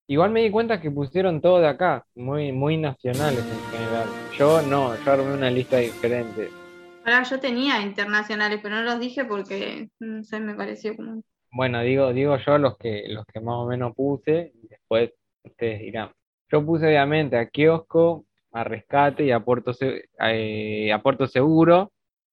Igual 0.07 0.31
me 0.31 0.41
di 0.43 0.51
cuenta 0.51 0.81
que 0.81 0.91
pusieron 0.91 1.41
todo 1.41 1.59
de 1.61 1.67
acá, 1.69 2.05
muy, 2.15 2.51
muy 2.53 2.77
nacionales 2.77 3.49
en 3.51 3.63
general. 3.65 4.15
Yo 4.31 4.61
no, 4.63 4.95
yo 4.97 5.11
armé 5.13 5.33
una 5.33 5.51
lista 5.51 5.77
diferente. 5.79 6.57
Ahora 7.03 7.23
yo 7.23 7.39
tenía 7.39 7.81
internacionales, 7.81 8.59
pero 8.61 8.75
no 8.75 8.83
los 8.83 8.99
dije 8.99 9.25
porque, 9.25 9.89
no 9.99 10.23
sé, 10.23 10.39
me 10.39 10.55
pareció 10.55 10.95
como... 10.95 11.23
Bueno, 11.51 11.81
digo, 11.81 12.13
digo 12.13 12.37
yo 12.37 12.57
los 12.57 12.77
que, 12.77 13.03
los 13.09 13.25
que 13.25 13.39
más 13.41 13.55
o 13.55 13.67
menos 13.67 13.93
puse, 13.95 14.51
y 14.55 14.67
después 14.67 15.11
ustedes 15.43 15.79
dirán. 15.81 16.11
Yo 16.51 16.65
puse 16.65 16.87
obviamente 16.87 17.37
a 17.37 17.47
Kiosco, 17.49 18.25
a 18.53 18.63
Rescate 18.63 19.25
y 19.25 19.31
a 19.31 19.39
Puerto, 19.41 19.73
Se- 19.73 20.05
eh, 20.19 20.91
a 20.93 21.01
Puerto 21.01 21.27
Seguro. 21.27 21.91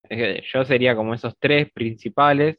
Eh, 0.08 0.42
Yo 0.52 0.64
sería 0.64 0.94
como 0.96 1.14
esos 1.14 1.34
tres 1.38 1.70
principales, 1.72 2.58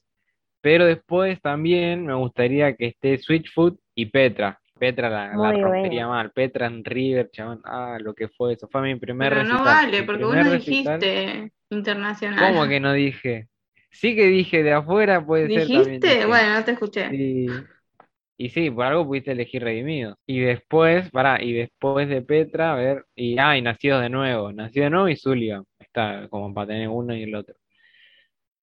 pero 0.62 0.86
después 0.86 1.42
también 1.42 2.06
me 2.06 2.14
gustaría 2.16 2.76
que 2.76 2.88
esté 2.88 3.18
Switchfoot 3.18 3.80
y 3.96 4.08
Petra. 4.08 4.60
Petra 4.80 5.10
la, 5.10 5.28
la 5.38 5.52
rompería 5.54 6.04
bueno. 6.04 6.10
mal. 6.10 6.32
Petra 6.32 6.68
en 6.68 6.84
River, 6.84 7.30
chabón. 7.32 7.62
Ah, 7.66 7.98
lo 8.02 8.14
que 8.14 8.30
fue 8.30 8.54
eso. 8.54 8.68
Fue 8.70 8.82
mi 8.82 8.96
primer 8.96 9.34
Pero 9.34 9.44
no 9.44 9.58
recital. 9.60 9.66
vale, 9.66 10.02
Mi 10.02 10.06
porque 10.08 10.24
vos 10.26 10.36
no 10.38 10.44
recital. 10.52 11.00
dijiste 11.00 11.52
internacional. 11.70 12.54
¿Cómo 12.54 12.68
que 12.68 12.80
no 12.80 12.94
dije? 12.94 13.48
Sí 13.92 14.16
que 14.16 14.28
dije 14.28 14.64
de 14.64 14.74
afuera, 14.74 15.26
puede 15.26 15.50
ser 15.52 15.72
también 15.72 16.02
¿Dijiste? 16.02 16.26
Bueno, 16.26 16.54
no 16.56 16.64
te 16.64 16.72
escuché. 16.72 17.10
Sí. 17.10 17.48
Y 18.38 18.50
sí, 18.50 18.72
por 18.72 18.86
algo 18.86 19.06
pudiste 19.06 19.32
elegir 19.34 19.64
Redimidos. 19.64 20.18
Y 20.26 20.40
después, 20.42 21.10
pará, 21.12 21.44
y 21.44 21.54
después 21.54 22.08
de 22.10 22.22
Petra, 22.22 22.74
a 22.74 22.76
ver, 22.76 23.06
y 23.16 23.38
ah, 23.40 23.58
y 23.58 23.62
Nacidos 23.62 24.02
de 24.02 24.10
Nuevo. 24.10 24.52
Nacido 24.54 24.86
de 24.86 24.90
Nuevo 24.92 25.10
y 25.10 25.18
Zulia. 25.18 25.64
Está 25.80 26.28
como 26.30 26.54
para 26.54 26.68
tener 26.68 26.90
uno 26.90 27.16
y 27.16 27.24
el 27.24 27.36
otro. 27.36 27.56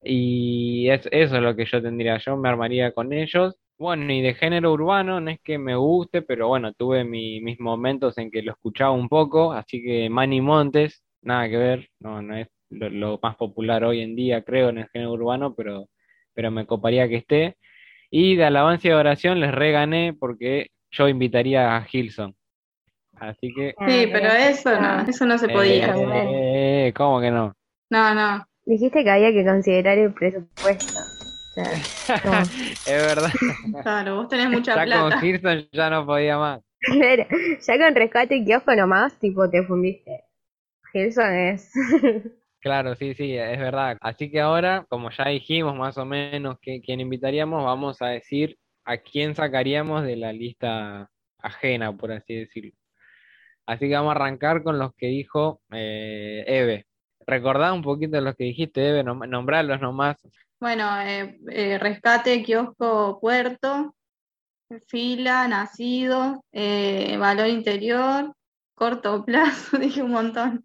Y 0.02 0.88
es- 0.90 1.09
eso 1.11 1.37
es 1.37 1.42
lo 1.42 1.56
que 1.56 1.64
yo 1.66 1.83
tendría. 1.83 2.18
Yo 2.18 2.37
me 2.37 2.49
armaría 2.49 2.92
con 2.92 3.12
ellos. 3.12 3.56
Bueno, 3.78 4.11
y 4.12 4.23
de 4.23 4.35
género 4.35 4.73
urbano, 4.73 5.21
no 5.21 5.30
es 5.30 5.40
que 5.42 5.59
me 5.59 5.76
guste, 5.76 6.23
pero 6.23 6.49
bueno, 6.49 6.73
tuve 6.73 7.04
mi- 7.04 7.40
mis 7.40 7.61
momentos 7.61 8.16
en 8.18 8.30
que 8.30 8.42
lo 8.42 8.52
escuchaba 8.52 8.92
un 8.92 9.09
poco. 9.09 9.52
Así 9.52 9.83
que 9.83 10.09
Manny 10.09 10.40
Montes, 10.40 11.02
nada 11.23 11.49
que 11.49 11.56
ver, 11.59 11.88
no, 12.00 12.23
no 12.23 12.37
es 12.37 12.49
lo, 12.70 12.88
lo 12.90 13.18
más 13.23 13.37
popular 13.37 13.85
hoy 13.85 14.00
en 14.02 14.16
día, 14.16 14.42
creo, 14.42 14.68
en 14.70 14.78
el 14.78 14.88
género 14.88 15.12
urbano, 15.12 15.54
pero, 15.54 15.88
pero 16.35 16.50
me 16.50 16.66
coparía 16.66 17.08
que 17.08 17.16
esté. 17.16 17.56
Y 18.11 18.37
de 18.37 18.44
alabanza 18.44 18.88
y 18.88 18.92
oración 18.92 19.40
les 19.40 19.52
regané 19.52 20.14
porque 20.18 20.68
yo 20.90 21.08
invitaría 21.08 21.76
a 21.76 21.82
Gilson. 21.82 22.35
Así 23.18 23.52
que, 23.54 23.75
Ah, 23.78 23.88
Sí, 23.88 24.08
pero 24.12 24.28
eso 24.28 24.80
no, 24.80 25.00
eso- 25.08 25.26
no 25.26 25.38
se 25.38 25.46
eh, 25.46 25.52
podía. 25.52 25.94
bueno. 25.94 26.30
eh, 26.32 26.92
¿cómo 26.96 27.20
que 27.20 27.30
no? 27.30 27.54
No, 27.90 28.14
no. 28.14 28.46
Dijiste 28.64 29.04
que 29.04 29.11
había 29.11 29.32
que 29.32 29.44
considerar 29.44 29.96
el 29.99 30.12
presupuesto. 30.12 31.00
O 31.00 31.54
sea, 31.54 31.70
como- 32.23 32.40
Es 32.87 32.87
verdad, 32.87 33.30
Claro, 33.82 34.16
vos 34.16 34.28
tenés 34.28 34.50
mucha 34.50 34.85
ya 34.85 35.11
con. 35.11 35.20
Gilson 35.20 35.68
ya 35.73 35.90
no 35.90 36.04
podía 36.06 36.37
más. 36.38 36.61
ya 37.66 37.78
con 37.78 37.94
rescate 37.94 38.37
y 38.37 38.44
kiosco 38.44 38.75
nomás, 38.75 39.18
tipo, 39.18 39.49
te 39.50 39.62
fundiste. 39.64 40.25
Gilson 40.92 41.35
es. 41.35 41.73
Claro, 42.66 42.96
sí, 42.96 43.14
sí, 43.14 43.37
es 43.37 43.61
verdad. 43.61 43.96
Así 44.00 44.28
que 44.28 44.40
ahora, 44.40 44.85
como 44.88 45.08
ya 45.11 45.28
dijimos 45.28 45.76
más 45.76 45.96
o 45.99 46.04
menos 46.04 46.56
quién 46.61 46.99
invitaríamos, 47.00 47.64
vamos 47.64 48.02
a 48.02 48.06
decir 48.08 48.58
a 48.85 48.96
quién 48.96 49.37
sacaríamos 49.37 50.02
de 50.02 50.16
la 50.16 50.32
lista 50.32 51.08
ajena, 51.38 51.96
por 51.96 52.11
así 52.11 52.35
decirlo. 52.35 52.73
Así 53.66 53.87
que 53.88 53.94
vamos 53.94 54.11
a 54.11 54.16
arrancar 54.16 54.64
con 54.64 54.80
los 54.80 54.92
que 54.96 55.06
dijo 55.06 55.61
eh, 55.70 56.42
Eve. 56.49 56.87
Recordá 57.25 57.73
un 57.73 57.82
poquito 57.82 58.20
los 58.20 58.35
que 58.35 58.44
dijiste, 58.44 58.88
Eve, 58.88 59.04
nom- 59.04 59.28
nombralos 59.28 59.80
nomás. 59.80 60.16
Bueno, 60.58 61.00
eh, 61.02 61.38
eh, 61.49 61.78
rescate, 61.78 62.42
kiosco, 62.42 63.20
puerto, 63.20 63.94
fila, 64.88 65.46
nacido, 65.46 66.42
eh, 66.50 67.16
valor 67.16 67.46
interior, 67.46 68.35
corto 68.75 69.25
plazo, 69.25 69.78
dije 69.78 70.02
un 70.02 70.11
montón. 70.11 70.64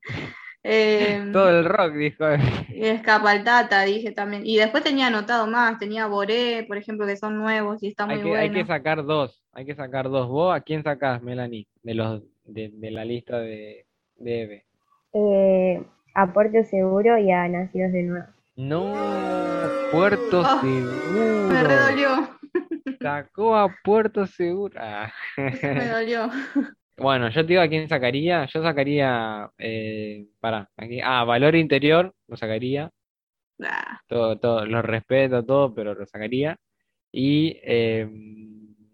Eh, 0.64 1.30
Todo 1.34 1.50
el 1.50 1.66
rock, 1.66 1.94
dijo 1.94 2.28
Eve. 2.28 2.44
y 2.70 2.86
Escapaltata, 2.86 3.82
dije 3.84 4.12
también. 4.12 4.44
Y 4.46 4.58
después 4.58 4.84
tenía 4.84 5.08
anotado 5.08 5.48
más, 5.48 5.80
tenía 5.80 6.06
Boré, 6.08 6.64
por 6.68 6.78
ejemplo, 6.78 7.06
que 7.08 7.18
son 7.18 7.38
nuevos 7.38 7.82
y 7.82 7.88
está 7.88 8.06
muy 8.06 8.16
Hay 8.16 8.22
que, 8.22 8.38
hay 8.38 8.52
que 8.52 8.64
bueno. 8.64 8.68
sacar 8.68 9.04
dos, 9.04 9.44
hay 9.54 9.66
que 9.66 9.76
sacar 9.76 10.10
dos. 10.10 10.28
¿Vos 10.28 10.56
a 10.56 10.62
quién 10.62 10.84
sacás, 10.84 11.22
Melanie, 11.24 11.68
de 11.84 11.94
los 11.96 12.22
de, 12.46 12.70
de 12.74 12.92
la 12.92 13.06
lista 13.06 13.40
de, 13.40 13.86
de 14.18 14.42
Eve? 14.42 14.66
Eh, 15.14 15.84
a 16.14 16.32
Puerto 16.34 16.64
Seguro 16.64 17.18
y 17.18 17.32
a 17.32 17.48
Nacidos 17.48 17.92
de 17.92 18.04
Nuevo. 18.04 18.28
No, 18.56 18.94
Puerto 19.92 20.42
Oh, 20.42 20.60
Seguro. 20.62 21.48
Me 21.50 21.64
redolió, 21.64 22.30
Sacó 23.02 23.56
a 23.56 23.74
Puerto 23.84 24.28
Seguro. 24.28 24.80
Ah. 24.80 25.12
me 25.38 25.88
dolió. 25.88 26.30
Bueno, 27.02 27.30
yo 27.30 27.42
te 27.42 27.48
digo 27.48 27.62
a 27.62 27.68
quién 27.68 27.88
sacaría. 27.90 28.46
Yo 28.48 28.62
sacaría. 28.62 29.50
Eh, 29.58 30.28
pará, 30.40 30.70
aquí. 30.78 31.00
Ah, 31.04 31.24
Valor 31.24 31.56
Interior, 31.56 32.14
lo 32.28 32.38
sacaría. 32.38 32.90
Ah, 33.64 34.00
Todo, 34.08 34.38
todo, 34.38 34.66
lo 34.66 34.82
respeto, 34.82 35.44
todo, 35.46 35.74
pero 35.74 35.94
lo 35.96 36.06
sacaría. 36.06 36.58
Y 37.12 37.58
eh, 37.64 38.08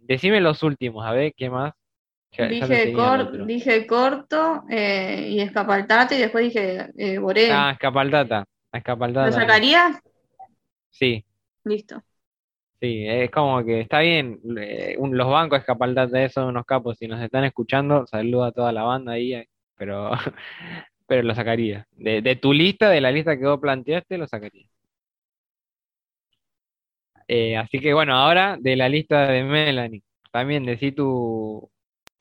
decime 0.03 0.41
los 0.41 0.63
últimos, 0.63 1.05
a 1.05 1.11
ver, 1.13 1.33
¿qué 1.35 1.49
más? 1.49 1.73
Ya, 2.37 2.47
ya 2.49 2.67
Dije, 2.67 2.93
cor- 2.93 3.47
dije 3.47 3.87
corto 3.87 4.63
eh, 4.69 5.27
y 5.29 5.39
escapaltate 5.41 6.17
y 6.17 6.21
después 6.21 6.45
dije 6.45 6.87
eh, 6.97 7.17
Boré. 7.19 7.51
Ah, 7.51 7.71
Escapaldata. 7.73 8.45
A 8.71 8.77
Escapaldata 8.77 9.27
¿Lo 9.27 9.33
sacarías? 9.33 9.97
Sí, 10.91 11.25
Listo. 11.65 12.03
Sí, 12.81 13.07
es 13.07 13.31
como 13.31 13.63
que 13.65 13.81
está 13.81 13.99
bien. 13.99 14.39
los 14.43 15.29
bancos 15.29 15.59
Escapaldata 15.59 16.23
eh, 16.23 16.29
son 16.29 16.49
unos 16.49 16.65
capos. 16.65 16.97
Si 16.97 17.07
nos 17.07 17.21
están 17.21 17.43
escuchando, 17.45 18.05
saludo 18.07 18.45
a 18.45 18.51
toda 18.51 18.71
la 18.71 18.83
banda 18.83 19.13
ahí, 19.13 19.33
eh, 19.33 19.49
pero, 19.75 20.11
pero 21.07 21.23
lo 21.23 21.35
sacaría. 21.35 21.87
De, 21.91 22.21
de 22.21 22.35
tu 22.35 22.53
lista, 22.53 22.89
de 22.89 23.01
la 23.01 23.11
lista 23.11 23.37
que 23.37 23.45
vos 23.45 23.59
planteaste, 23.59 24.17
lo 24.17 24.27
sacaría. 24.27 24.67
Eh, 27.27 27.57
así 27.57 27.79
que 27.79 27.93
bueno, 27.93 28.15
ahora 28.15 28.57
de 28.59 28.75
la 28.75 28.87
lista 28.89 29.27
de 29.27 29.43
Melanie. 29.43 30.03
También 30.31 30.65
decí 30.65 30.91
tu, 30.91 31.69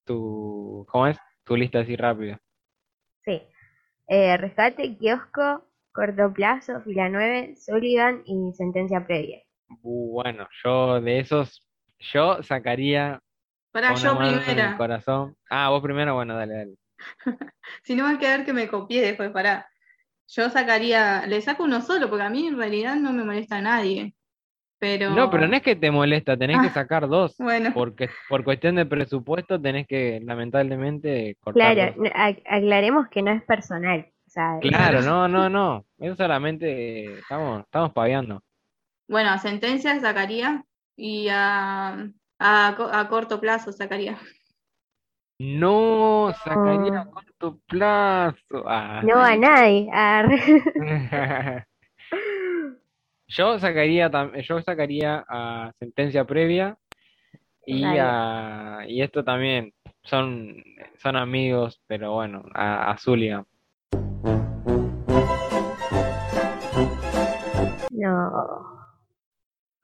tu, 0.04 0.84
¿cómo 0.88 1.06
es? 1.06 1.18
Tu 1.44 1.56
lista 1.56 1.80
así 1.80 1.96
rápida. 1.96 2.40
Sí. 3.24 3.42
Eh, 4.08 4.36
rescate, 4.36 4.96
kiosco, 4.96 5.64
corto 5.92 6.32
plazo, 6.32 6.80
fila 6.82 7.08
9, 7.08 7.54
Sullivan 7.56 8.22
y 8.24 8.52
sentencia 8.54 9.06
previa. 9.06 9.45
Bueno, 9.68 10.46
yo 10.64 11.00
de 11.00 11.18
esos, 11.20 11.66
yo 11.98 12.42
sacaría 12.42 13.20
Para 13.72 13.92
una 13.92 14.00
yo 14.00 14.14
mano 14.14 14.28
en 14.28 14.34
el 14.36 14.44
primera. 14.44 14.76
corazón. 14.76 15.36
Ah, 15.50 15.70
vos 15.70 15.82
primero, 15.82 16.14
bueno, 16.14 16.36
dale, 16.36 16.54
dale. 16.54 16.74
Si 17.82 17.94
no 17.94 18.04
va 18.04 18.10
a 18.12 18.18
quedar 18.18 18.44
que 18.44 18.52
me 18.52 18.68
copié 18.68 19.02
después, 19.02 19.30
pará. 19.30 19.68
Yo 20.28 20.50
sacaría, 20.50 21.26
le 21.26 21.40
saco 21.40 21.64
uno 21.64 21.80
solo, 21.80 22.08
porque 22.08 22.24
a 22.24 22.30
mí 22.30 22.46
en 22.46 22.56
realidad 22.56 22.96
no 22.96 23.12
me 23.12 23.24
molesta 23.24 23.56
a 23.58 23.62
nadie. 23.62 24.14
Pero. 24.78 25.10
No, 25.10 25.30
pero 25.30 25.46
no 25.46 25.56
es 25.56 25.62
que 25.62 25.76
te 25.76 25.90
molesta, 25.90 26.36
tenés 26.36 26.60
que 26.60 26.68
Ah, 26.68 26.72
sacar 26.74 27.08
dos, 27.08 27.36
Bueno, 27.38 27.70
porque 27.74 28.08
por 28.28 28.44
cuestión 28.44 28.74
de 28.76 28.86
presupuesto 28.86 29.60
tenés 29.60 29.86
que 29.86 30.20
lamentablemente 30.22 31.36
cortar 31.40 31.74
Claro, 31.76 31.94
dos. 31.96 32.08
aclaremos 32.44 33.08
que 33.08 33.22
no 33.22 33.30
es 33.30 33.42
personal. 33.44 34.06
O 34.26 34.30
sea, 34.30 34.58
Claro, 34.60 35.00
no, 35.02 35.28
no, 35.28 35.48
no. 35.50 35.84
Eso 35.98 36.16
solamente 36.16 37.04
estamos, 37.20 37.60
estamos 37.64 37.92
paviando. 37.92 38.42
Bueno, 39.08 39.30
a 39.30 39.38
sentencia 39.38 39.98
sacaría 40.00 40.64
y 40.96 41.28
a, 41.30 42.08
a, 42.38 43.00
a 43.00 43.08
corto 43.08 43.40
plazo 43.40 43.72
sacaría. 43.72 44.18
No, 45.38 46.32
sacaría 46.44 47.00
a 47.00 47.10
corto 47.10 47.60
plazo. 47.68 48.64
Ah. 48.66 49.02
no 49.04 49.20
a 49.20 49.36
nadie. 49.36 49.88
Yo 53.28 53.58
sacaría, 53.58 54.08
yo 54.42 54.62
sacaría 54.62 55.24
a 55.28 55.72
sentencia 55.80 56.24
previa 56.24 56.78
y 57.66 57.82
a 57.84 58.84
y 58.86 59.02
esto 59.02 59.24
también 59.24 59.74
son 60.04 60.62
son 60.98 61.16
amigos, 61.16 61.82
pero 61.88 62.12
bueno, 62.12 62.44
a, 62.54 62.92
a 62.92 62.98
Zulia. 62.98 63.44
No. 67.90 68.75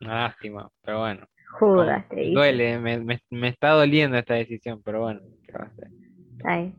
Una 0.02 0.22
lástima, 0.24 0.68
pero 0.82 1.00
bueno. 1.00 1.26
Judas, 1.58 2.08
te 2.08 2.16
dice. 2.16 2.34
Duele, 2.34 2.78
me, 2.78 2.98
me- 2.98 3.20
me 3.30 3.48
está 3.48 3.70
doliendo 3.70 4.18
esta 4.18 4.34
decisión, 4.34 4.82
pero 4.84 5.00
bueno, 5.02 5.20
¿qué 5.46 5.52
va 5.52 5.64
a 5.64 5.68
hacer? 5.68 5.88
Ay, 6.44 6.74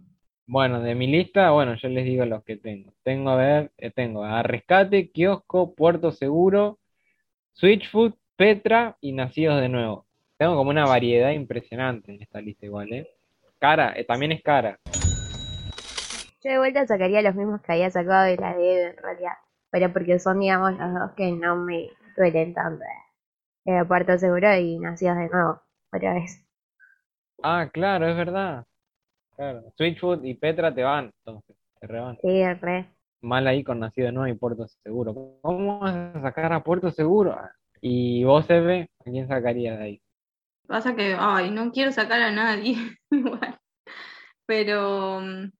Bueno, 0.46 0.82
de 0.82 0.94
mi 0.96 1.08
lista, 1.08 1.51
bueno, 1.51 1.75
yo 1.75 1.88
les 1.89 2.06
digo 2.06 2.25
los 2.25 2.44
que 2.44 2.58
tengo. 2.58 2.92
Tengo, 3.03 3.30
a 3.32 3.36
ver, 3.38 3.72
eh, 3.77 3.92
tengo 3.92 4.24
a 4.25 4.44
Rescate, 4.44 5.10
Kiosco, 5.12 5.74
Puerto 5.74 6.12
Seguro, 6.12 6.80
Switchfoot, 7.53 8.18
Petra 8.36 8.98
y 9.01 9.13
Nacidos 9.13 9.62
de 9.62 9.70
Nuevo. 9.70 10.06
Tengo 10.38 10.56
como 10.56 10.72
una 10.72 10.86
variedad 10.86 11.32
impresionante 11.32 12.13
en 12.13 12.22
esta 12.22 12.42
lista 12.42 12.65
igual, 12.65 12.92
¿eh? 12.94 13.08
Cara, 13.60 13.94
eh, 13.96 14.03
también 14.06 14.34
es 14.34 14.42
cara. 14.44 14.80
Yo 16.44 16.51
de 16.51 16.58
vuelta 16.58 16.86
sacaría 16.86 17.22
los 17.22 17.36
mismos 17.36 17.62
que 17.62 17.72
había 17.72 17.89
sacado 17.89 18.25
de 18.25 18.38
la 18.38 18.53
de 18.56 18.88
en 18.88 18.98
realidad. 18.98 19.34
Pero 19.72 19.92
porque 19.94 20.20
son, 20.20 20.39
digamos, 20.39 20.77
los 20.77 20.94
dos 20.94 21.12
que 21.15 21.32
no 21.32 21.56
me 21.56 21.89
duelen 22.18 22.53
tanto. 22.53 22.84
Eh, 22.84 22.88
Puerto 23.88 24.17
Seguro 24.17 24.55
y 24.58 24.79
Nacidos 24.79 25.17
de 25.17 25.29
Nuevo, 25.29 25.62
otra 25.91 26.13
vez. 26.13 26.46
Ah, 27.43 27.70
claro, 27.72 28.08
es 28.10 28.15
verdad. 28.17 28.65
Claro, 29.36 29.63
Switchfoot 29.77 30.25
y 30.25 30.36
Petra 30.36 30.74
te 30.75 30.84
van, 30.84 31.12
entonces, 31.25 31.55
te 31.79 31.88
revan. 31.88 32.20
Sí, 32.22 32.43
re. 32.55 32.89
Mal 33.22 33.48
ahí 33.48 33.63
con 33.63 33.79
Nacido 33.79 34.08
de 34.08 34.12
Nuevo 34.13 34.36
y 34.36 34.38
Puerto 34.38 34.67
Seguro. 34.67 35.13
¿Cómo 35.41 35.79
vas 35.79 35.96
a 35.96 36.22
sacar 36.22 36.53
a 36.53 36.63
Puerto 36.63 36.91
Seguro? 36.91 37.38
Y 37.82 38.24
vos, 38.24 38.50
Eve, 38.50 38.89
¿a 39.00 39.03
quién 39.05 39.27
sacarías 39.27 39.77
de 39.79 39.84
ahí? 39.84 40.01
Pasa 40.67 40.96
que, 40.96 41.15
ay, 41.20 41.51
no 41.51 41.72
quiero 41.72 41.91
sacar 41.91 42.22
a 42.22 42.32
nadie 42.32 42.75
igual. 43.12 43.60
Pero, 44.48 45.22
mm, 45.22 45.51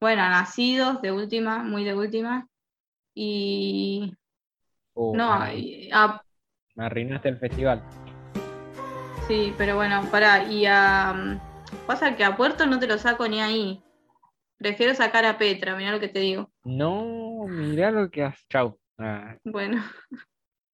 bueno, 0.00 0.22
nacidos 0.30 1.02
de 1.02 1.12
última, 1.12 1.62
muy 1.64 1.84
de 1.84 1.94
última. 1.96 2.48
Y 3.14 4.14
Uh, 4.96 5.12
no, 5.12 5.32
a- 5.92 6.22
me 6.78 6.86
arruinaste 6.86 7.28
el 7.28 7.38
festival. 7.38 7.82
sí, 9.26 9.52
pero 9.58 9.74
bueno, 9.74 10.02
para, 10.10 10.44
y 10.44 10.64
a 10.66 11.38
pasa 11.86 12.16
que 12.16 12.24
a 12.24 12.36
Puerto 12.36 12.66
no 12.66 12.78
te 12.78 12.86
lo 12.86 12.96
saco 12.98 13.28
ni 13.28 13.40
ahí. 13.40 13.82
Prefiero 14.56 14.94
sacar 14.94 15.24
a 15.24 15.38
Petra, 15.38 15.76
mira 15.76 15.90
lo 15.92 16.00
que 16.00 16.08
te 16.08 16.20
digo. 16.20 16.50
No, 16.64 17.46
mirá 17.48 17.90
lo 17.90 18.10
que 18.10 18.22
has. 18.22 18.46
Chau. 18.48 18.78
Ah, 18.96 19.36
Bueno, 19.44 19.82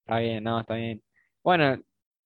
está 0.07 0.19
bien, 0.19 0.45
no, 0.45 0.61
está 0.61 0.75
bien. 0.75 1.03
Bueno, 1.43 1.79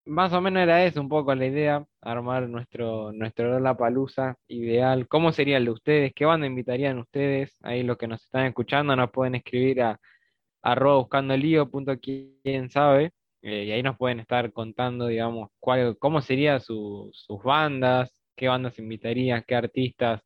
más 0.07 0.33
o 0.33 0.41
menos 0.41 0.63
era 0.63 0.85
eso 0.85 1.01
un 1.01 1.09
poco 1.09 1.35
la 1.35 1.47
idea, 1.47 1.85
armar 2.01 2.49
nuestro, 2.49 3.13
nuestro 3.13 3.59
Lollapalooza 3.59 4.37
ideal. 4.49 5.07
¿Cómo 5.09 5.33
sería 5.33 5.57
el 5.57 5.65
de 5.67 5.71
ustedes? 5.73 6.13
¿Qué 6.15 6.25
banda 6.25 6.47
invitarían 6.47 6.99
ustedes? 6.99 7.57
Ahí 7.63 7.83
los 7.83 7.97
que 7.97 8.07
nos 8.09 8.23
están 8.25 8.47
escuchando 8.47 8.95
nos 8.97 9.11
pueden 9.11 9.37
escribir 9.37 9.83
a 9.83 10.01
arroba 10.63 10.99
buscando 10.99 11.37
lío 11.37 11.71
punto 11.71 11.97
quién 12.01 12.71
sabe. 12.71 13.13
Eh, 13.43 13.65
y 13.65 13.73
ahí 13.73 13.83
nos 13.83 13.97
pueden 13.97 14.21
estar 14.21 14.53
contando, 14.53 15.07
digamos, 15.07 15.51
cuál, 15.61 15.97
cómo 15.99 16.21
serían 16.21 16.61
su- 16.61 17.11
sus 17.13 17.43
bandas, 17.43 18.13
qué 18.37 18.49
bandas 18.49 18.79
invitarían, 18.79 19.45
qué 19.47 19.55
artistas, 19.55 20.23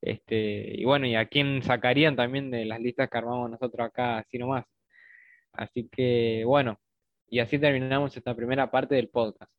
este, 0.00 0.80
y 0.80 0.84
bueno, 0.84 1.06
y 1.06 1.14
a 1.14 1.26
quién 1.26 1.62
sacarían 1.62 2.16
también 2.16 2.50
de 2.50 2.64
las 2.64 2.80
listas 2.80 3.08
que 3.08 3.18
armamos 3.18 3.50
nosotros 3.50 3.86
acá, 3.86 4.18
así 4.18 4.38
nomás. 4.38 4.66
Así 5.52 5.88
que 5.90 6.42
bueno, 6.46 6.78
y 7.28 7.38
así 7.40 7.58
terminamos 7.58 8.16
esta 8.16 8.34
primera 8.34 8.70
parte 8.70 8.94
del 8.96 9.08
podcast. 9.08 9.52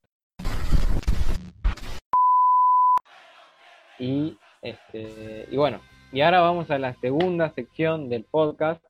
Y 3.99 4.37
este, 4.61 5.47
y 5.51 5.55
bueno, 5.55 5.81
y 6.11 6.21
ahora 6.21 6.41
vamos 6.41 6.69
a 6.71 6.77
la 6.77 6.93
segunda 6.95 7.49
sección 7.51 8.09
del 8.09 8.25
podcast, 8.25 8.83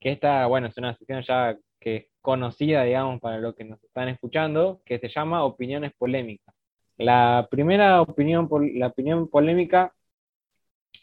que 0.00 0.12
esta, 0.12 0.46
bueno, 0.46 0.66
es 0.68 0.76
una 0.78 0.94
sección 0.96 1.22
ya 1.22 1.56
que 1.80 2.08
conocida, 2.28 2.82
digamos, 2.82 3.22
para 3.22 3.38
los 3.38 3.54
que 3.54 3.64
nos 3.64 3.82
están 3.82 4.08
escuchando, 4.10 4.82
que 4.84 4.98
se 4.98 5.08
llama 5.08 5.44
Opiniones 5.44 5.94
Polémicas. 5.96 6.54
La 6.98 7.48
primera 7.50 8.02
opinión, 8.02 8.46
la 8.74 8.88
opinión 8.88 9.28
polémica 9.28 9.94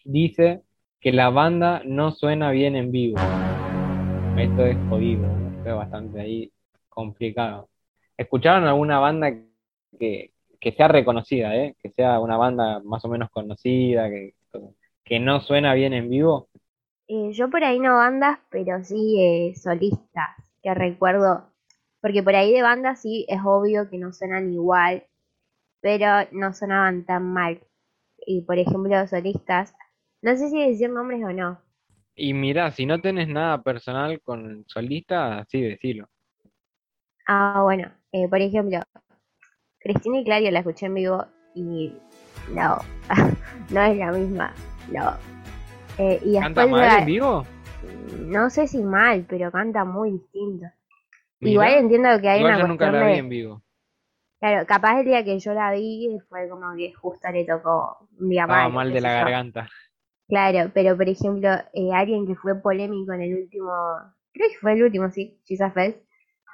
dice 0.04 0.62
que 1.00 1.12
la 1.12 1.32
banda 1.32 1.82
no 1.84 2.12
suena 2.12 2.52
bien 2.52 2.76
en 2.76 2.92
vivo. 2.92 3.18
Esto 4.38 4.68
es 4.68 4.78
jodido, 4.88 5.26
esto 5.58 5.70
es 5.70 5.76
bastante 5.76 6.22
ahí 6.22 6.52
complicado. 6.90 7.70
¿Escucharon 8.16 8.66
alguna 8.66 9.00
banda 9.00 9.34
que, 10.00 10.32
que 10.60 10.72
sea 10.74 10.90
reconocida, 10.90 11.56
eh? 11.56 11.76
Que 11.82 11.90
sea 11.90 12.20
una 12.20 12.38
banda 12.38 12.82
más 12.84 13.04
o 13.04 13.08
menos 13.08 13.32
conocida, 13.32 14.12
que, 14.12 14.36
que 15.04 15.20
no 15.20 15.40
suena 15.40 15.74
bien 15.74 15.94
en 15.94 16.08
vivo? 16.08 16.50
Eh, 17.08 17.32
yo 17.34 17.50
por 17.50 17.64
ahí 17.64 17.80
no 17.80 17.96
bandas, 17.96 18.38
pero 18.52 18.84
sí 18.84 19.16
eh, 19.20 19.56
solistas, 19.56 20.45
que 20.66 20.74
recuerdo, 20.74 21.54
porque 22.02 22.24
por 22.24 22.36
ahí 22.36 22.52
de 22.52 22.64
bandas 22.64 23.00
sí 23.00 23.24
es 23.30 23.40
obvio 23.46 23.88
que 23.88 24.00
no 24.00 24.12
suenan 24.12 24.52
igual, 24.52 25.06
pero 25.80 26.28
no 26.32 26.54
sonaban 26.54 27.06
tan 27.06 27.32
mal. 27.32 27.62
Y 28.26 28.42
por 28.42 28.58
ejemplo, 28.58 29.06
solistas, 29.06 29.76
no 30.24 30.36
sé 30.36 30.50
si 30.50 30.68
decir 30.68 30.90
nombres 30.90 31.24
o 31.24 31.32
no. 31.32 31.62
Y 32.16 32.34
mirá, 32.34 32.72
si 32.72 32.88
no 32.88 33.00
tenés 33.00 33.28
nada 33.28 33.62
personal 33.62 34.20
con 34.22 34.66
solista, 34.68 35.38
así 35.38 35.62
decilo. 35.62 36.10
Ah, 37.28 37.62
bueno, 37.62 37.92
eh, 38.12 38.28
por 38.28 38.42
ejemplo, 38.42 38.80
Cristina 39.80 40.20
y 40.20 40.24
Clario 40.24 40.50
la 40.50 40.60
escuché 40.60 40.88
en 40.88 40.96
vivo 40.96 41.26
y 41.54 41.94
no, 42.50 42.80
no 43.70 43.82
es 43.84 43.98
la 43.98 44.12
misma, 44.12 44.56
no. 44.92 45.14
Eh, 46.00 46.20
y 46.26 46.40
¿Canta 46.40 46.66
mal 46.66 47.02
en 47.02 47.06
vivo? 47.06 47.46
No 48.28 48.50
sé 48.50 48.68
si 48.68 48.84
mal, 48.84 49.26
pero 49.28 49.52
canta 49.52 49.86
muy 49.86 50.12
distinto. 50.12 50.66
Igual 51.42 51.74
entiendo 51.74 52.10
que 52.22 52.30
hay 52.30 52.44
una 52.44 52.58
yo 52.58 52.68
nunca 52.68 52.92
la 52.92 53.00
vi 53.02 53.06
de- 53.14 53.18
en 53.18 53.30
vivo. 53.30 53.62
Claro, 54.40 54.66
capaz 54.68 55.00
el 55.00 55.06
día 55.06 55.24
que 55.24 55.40
yo 55.40 55.54
la 55.54 55.72
vi 55.72 56.20
fue 56.30 56.48
como 56.50 56.76
que 56.76 56.94
justo 56.94 57.32
le 57.32 57.46
tocó 57.46 58.08
un 58.20 58.30
día 58.30 58.46
mal, 58.48 58.72
mal 58.72 58.92
de 58.92 59.02
la 59.02 59.10
yo. 59.10 59.26
garganta. 59.26 59.68
Claro, 60.28 60.72
pero 60.74 60.98
por 60.98 61.08
ejemplo, 61.08 61.50
eh, 61.74 61.94
alguien 61.94 62.26
que 62.28 62.36
fue 62.36 62.56
polémico 62.62 63.14
en 63.14 63.22
el 63.22 63.36
último, 63.44 63.72
creo 64.34 64.50
que 64.50 64.58
fue 64.60 64.74
el 64.74 64.84
último, 64.84 65.10
sí, 65.12 65.40
Jesus 65.46 65.72
Fest, 65.74 65.98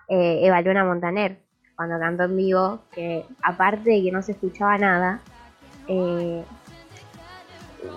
eh, 0.10 0.40
Eva 0.46 0.62
Luna 0.62 0.84
Montaner, 0.84 1.38
cuando 1.76 1.98
cantó 2.00 2.24
en 2.26 2.38
vivo, 2.38 2.82
que 2.94 3.26
aparte 3.44 3.90
de 3.92 4.04
que 4.04 4.12
no 4.12 4.22
se 4.22 4.34
escuchaba 4.34 4.78
nada, 4.78 5.22
eh, 5.88 6.44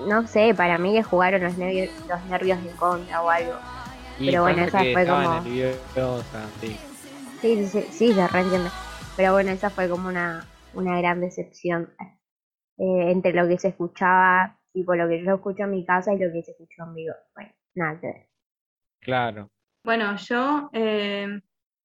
no 0.07 0.27
sé, 0.27 0.55
para 0.55 0.79
mí 0.79 0.93
le 0.93 1.03
jugaron 1.03 1.43
los 1.43 1.57
nervios, 1.57 1.89
los 2.09 2.25
nervios 2.27 2.59
en 2.59 2.77
contra 2.77 3.23
o 3.23 3.31
algo. 3.31 3.59
Y 4.19 4.27
Pero 4.27 4.43
bueno, 4.43 4.63
esa 4.65 4.83
que 4.83 4.93
fue 4.93 5.07
como- 5.07 5.41
nerviosa, 5.43 6.51
sí. 6.61 6.81
Sí, 7.41 7.67
sí, 7.69 7.87
sí, 7.93 8.15
se 8.15 8.27
reentiende. 8.29 8.73
Pero 9.17 9.33
bueno, 9.33 9.51
esa 9.53 9.71
fue 9.71 9.89
como 9.89 10.09
una, 10.09 10.49
una 10.73 10.99
gran 10.99 11.21
decepción 11.21 11.93
eh, 12.79 13.11
entre 13.13 13.33
lo 13.33 13.47
que 13.49 13.59
se 13.59 13.69
escuchaba, 13.69 14.59
tipo 14.73 14.95
lo 14.95 15.09
que 15.09 15.23
yo 15.25 15.35
escucho 15.35 15.65
en 15.65 15.71
mi 15.73 15.85
casa 15.85 16.13
y 16.15 16.19
lo 16.19 16.33
que 16.33 16.43
se 16.43 16.53
escuchó 16.53 16.85
en 16.85 16.95
vivo. 16.95 17.15
Bueno, 17.35 17.53
nada 17.75 18.01
que 18.01 18.07
ver. 18.07 18.29
Claro. 19.01 19.51
bueno, 19.85 20.17
yo 20.17 20.71
eh, 20.73 21.41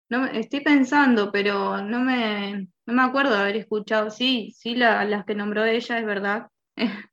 no 0.10 0.20
me- 0.22 0.40
estoy 0.40 0.62
pensando, 0.62 1.32
pero 1.32 1.82
no 1.82 2.00
me, 2.00 2.68
no 2.86 2.94
me 2.94 3.02
acuerdo 3.02 3.34
de 3.34 3.40
haber 3.42 3.58
escuchado. 3.58 4.10
Sí, 4.10 4.54
sí, 4.58 4.76
la- 4.76 5.04
las 5.06 5.26
que 5.26 5.36
nombró 5.36 5.66
ella, 5.66 6.00
es 6.00 6.06
verdad. 6.06 6.48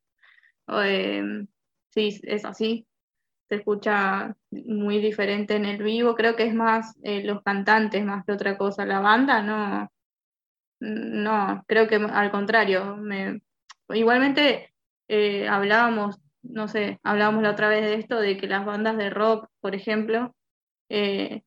Eh, 0.69 1.47
sí, 1.91 2.21
es 2.25 2.45
así. 2.45 2.87
Se 3.49 3.57
escucha 3.57 4.37
muy 4.51 4.99
diferente 4.99 5.57
en 5.57 5.67
el 5.67 5.83
vivo. 5.83 6.15
Creo 6.15 6.37
que 6.37 6.45
es 6.45 6.55
más 6.55 6.97
eh, 7.03 7.23
los 7.23 7.43
cantantes 7.43 8.05
más 8.05 8.25
que 8.25 8.33
otra 8.33 8.59
cosa. 8.59 8.85
La 8.85 9.01
banda 9.01 9.43
no, 9.43 9.91
no, 10.81 11.65
creo 11.67 11.89
que 11.89 11.97
al 11.97 12.31
contrario. 12.31 12.97
Me, 12.97 13.41
igualmente 13.91 14.73
eh, 15.09 15.49
hablábamos, 15.49 16.19
no 16.43 16.69
sé, 16.69 16.99
hablábamos 17.03 17.43
la 17.43 17.53
otra 17.53 17.69
vez 17.69 17.83
de 17.83 17.95
esto, 17.95 18.21
de 18.21 18.37
que 18.37 18.49
las 18.49 18.65
bandas 18.67 18.97
de 18.97 19.11
rock, 19.11 19.49
por 19.61 19.75
ejemplo, 19.75 20.35
eh, 20.89 21.43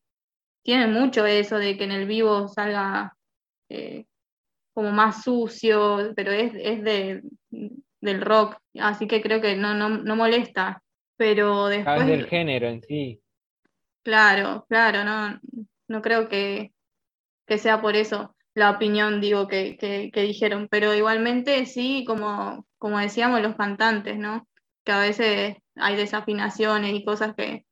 tienen 0.62 0.92
mucho 0.92 1.26
eso 1.26 1.58
de 1.58 1.76
que 1.76 1.84
en 1.84 1.92
el 1.92 2.06
vivo 2.06 2.48
salga 2.48 3.16
como 4.74 4.90
más 4.92 5.22
sucio, 5.22 6.12
pero 6.16 6.32
es, 6.32 6.52
es 6.56 6.82
de, 6.82 7.22
del 8.00 8.20
rock, 8.22 8.56
así 8.80 9.06
que 9.08 9.22
creo 9.22 9.40
que 9.40 9.56
no, 9.56 9.74
no, 9.74 9.88
no 9.90 10.16
molesta. 10.16 10.82
Pero 11.16 11.66
Ah, 11.84 11.98
después, 11.98 12.06
es 12.06 12.06
del 12.06 12.26
género 12.26 12.68
en 12.68 12.80
sí. 12.82 13.20
claro, 14.02 14.66
claro, 14.68 15.04
no, 15.04 15.40
no 15.88 16.02
creo 16.02 16.28
que, 16.28 16.72
que 17.46 17.58
sea 17.58 17.80
por 17.82 17.96
eso 17.96 18.36
la 18.54 18.70
opinión, 18.72 19.20
digo, 19.20 19.48
que, 19.48 19.76
que, 19.78 20.10
que 20.12 20.22
dijeron, 20.22 20.68
pero 20.70 20.94
igualmente 20.94 21.66
sí, 21.66 22.04
como, 22.06 22.66
como 22.78 22.98
decíamos 23.00 23.42
los 23.42 23.56
cantantes, 23.56 24.18
¿no? 24.18 24.48
Que 24.84 24.92
a 24.92 25.00
veces 25.00 25.56
hay 25.76 25.96
desafinaciones 25.96 26.94
y 26.94 27.04
cosas 27.04 27.34
que... 27.36 27.66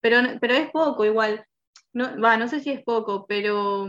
Pero, 0.00 0.18
pero 0.40 0.54
es 0.54 0.70
poco 0.72 1.04
igual, 1.06 1.46
no, 1.94 2.20
va, 2.22 2.36
no 2.38 2.48
sé 2.48 2.60
si 2.60 2.70
es 2.70 2.82
poco, 2.84 3.26
pero 3.28 3.88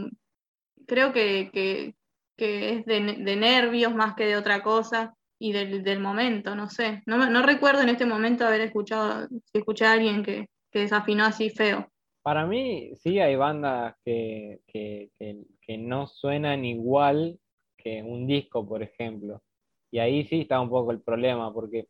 creo 0.87 1.13
que, 1.13 1.49
que, 1.53 1.95
que 2.37 2.79
es 2.79 2.85
de, 2.85 3.01
de 3.19 3.35
nervios 3.35 3.93
más 3.95 4.15
que 4.15 4.25
de 4.25 4.37
otra 4.37 4.63
cosa 4.63 5.15
y 5.41 5.53
del, 5.53 5.83
del 5.83 5.99
momento, 5.99 6.53
no 6.55 6.69
sé. 6.69 7.01
No, 7.07 7.17
no 7.27 7.41
recuerdo 7.41 7.81
en 7.81 7.89
este 7.89 8.05
momento 8.05 8.45
haber 8.45 8.61
escuchado, 8.61 9.27
escuché 9.51 9.85
a 9.85 9.93
alguien 9.93 10.21
que, 10.21 10.45
que 10.69 10.79
desafinó 10.81 11.25
así 11.25 11.49
feo. 11.49 11.87
Para 12.21 12.45
mí, 12.45 12.91
sí 12.97 13.19
hay 13.19 13.35
bandas 13.35 13.95
que, 14.05 14.59
que, 14.67 15.09
que, 15.17 15.77
no 15.79 16.05
suenan 16.05 16.63
igual 16.63 17.39
que 17.75 18.03
un 18.03 18.27
disco, 18.27 18.67
por 18.67 18.83
ejemplo. 18.83 19.41
Y 19.89 19.97
ahí 19.97 20.25
sí 20.25 20.41
está 20.41 20.61
un 20.61 20.69
poco 20.69 20.91
el 20.91 21.01
problema, 21.01 21.51
porque 21.51 21.87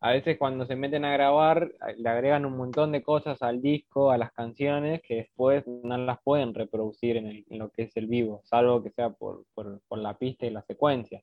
a 0.00 0.12
veces 0.12 0.38
cuando 0.38 0.64
se 0.64 0.74
meten 0.74 1.04
a 1.04 1.12
grabar, 1.12 1.70
le 1.98 2.08
agregan 2.08 2.46
un 2.46 2.56
montón 2.56 2.90
de 2.90 3.02
cosas 3.02 3.42
al 3.42 3.60
disco, 3.60 4.10
a 4.10 4.16
las 4.16 4.32
canciones, 4.32 5.02
que 5.02 5.16
después 5.16 5.66
no 5.66 5.98
las 5.98 6.22
pueden 6.22 6.54
reproducir 6.54 7.18
en, 7.18 7.44
lo 7.50 7.68
que 7.68 7.82
es 7.82 7.96
el 7.98 8.06
vivo, 8.06 8.40
salvo 8.44 8.82
que 8.82 8.92
sea 8.92 9.10
por, 9.10 9.44
la 9.90 10.16
pista 10.16 10.46
y 10.46 10.50
la 10.50 10.62
secuencia. 10.62 11.22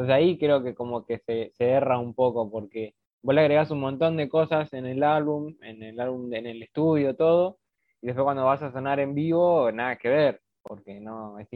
Entonces 0.00 0.16
ahí 0.16 0.38
creo 0.38 0.62
que 0.62 0.74
como 0.74 1.04
que 1.04 1.18
se, 1.18 1.50
se 1.58 1.68
erra 1.68 1.98
un 1.98 2.14
poco, 2.14 2.50
porque 2.50 2.94
vos 3.20 3.34
le 3.34 3.42
agregás 3.42 3.70
un 3.70 3.80
montón 3.80 4.16
de 4.16 4.30
cosas 4.30 4.72
en 4.72 4.86
el 4.86 5.02
álbum, 5.02 5.54
en 5.60 5.82
el 5.82 6.00
álbum, 6.00 6.32
en 6.32 6.46
el 6.46 6.62
estudio, 6.62 7.14
todo, 7.14 7.58
y 8.00 8.06
después 8.06 8.24
cuando 8.24 8.46
vas 8.46 8.62
a 8.62 8.72
sonar 8.72 8.98
en 8.98 9.14
vivo, 9.14 9.70
nada 9.70 9.96
que 9.96 10.08
ver, 10.08 10.40
porque 10.62 11.00
no, 11.00 11.38
es 11.38 11.48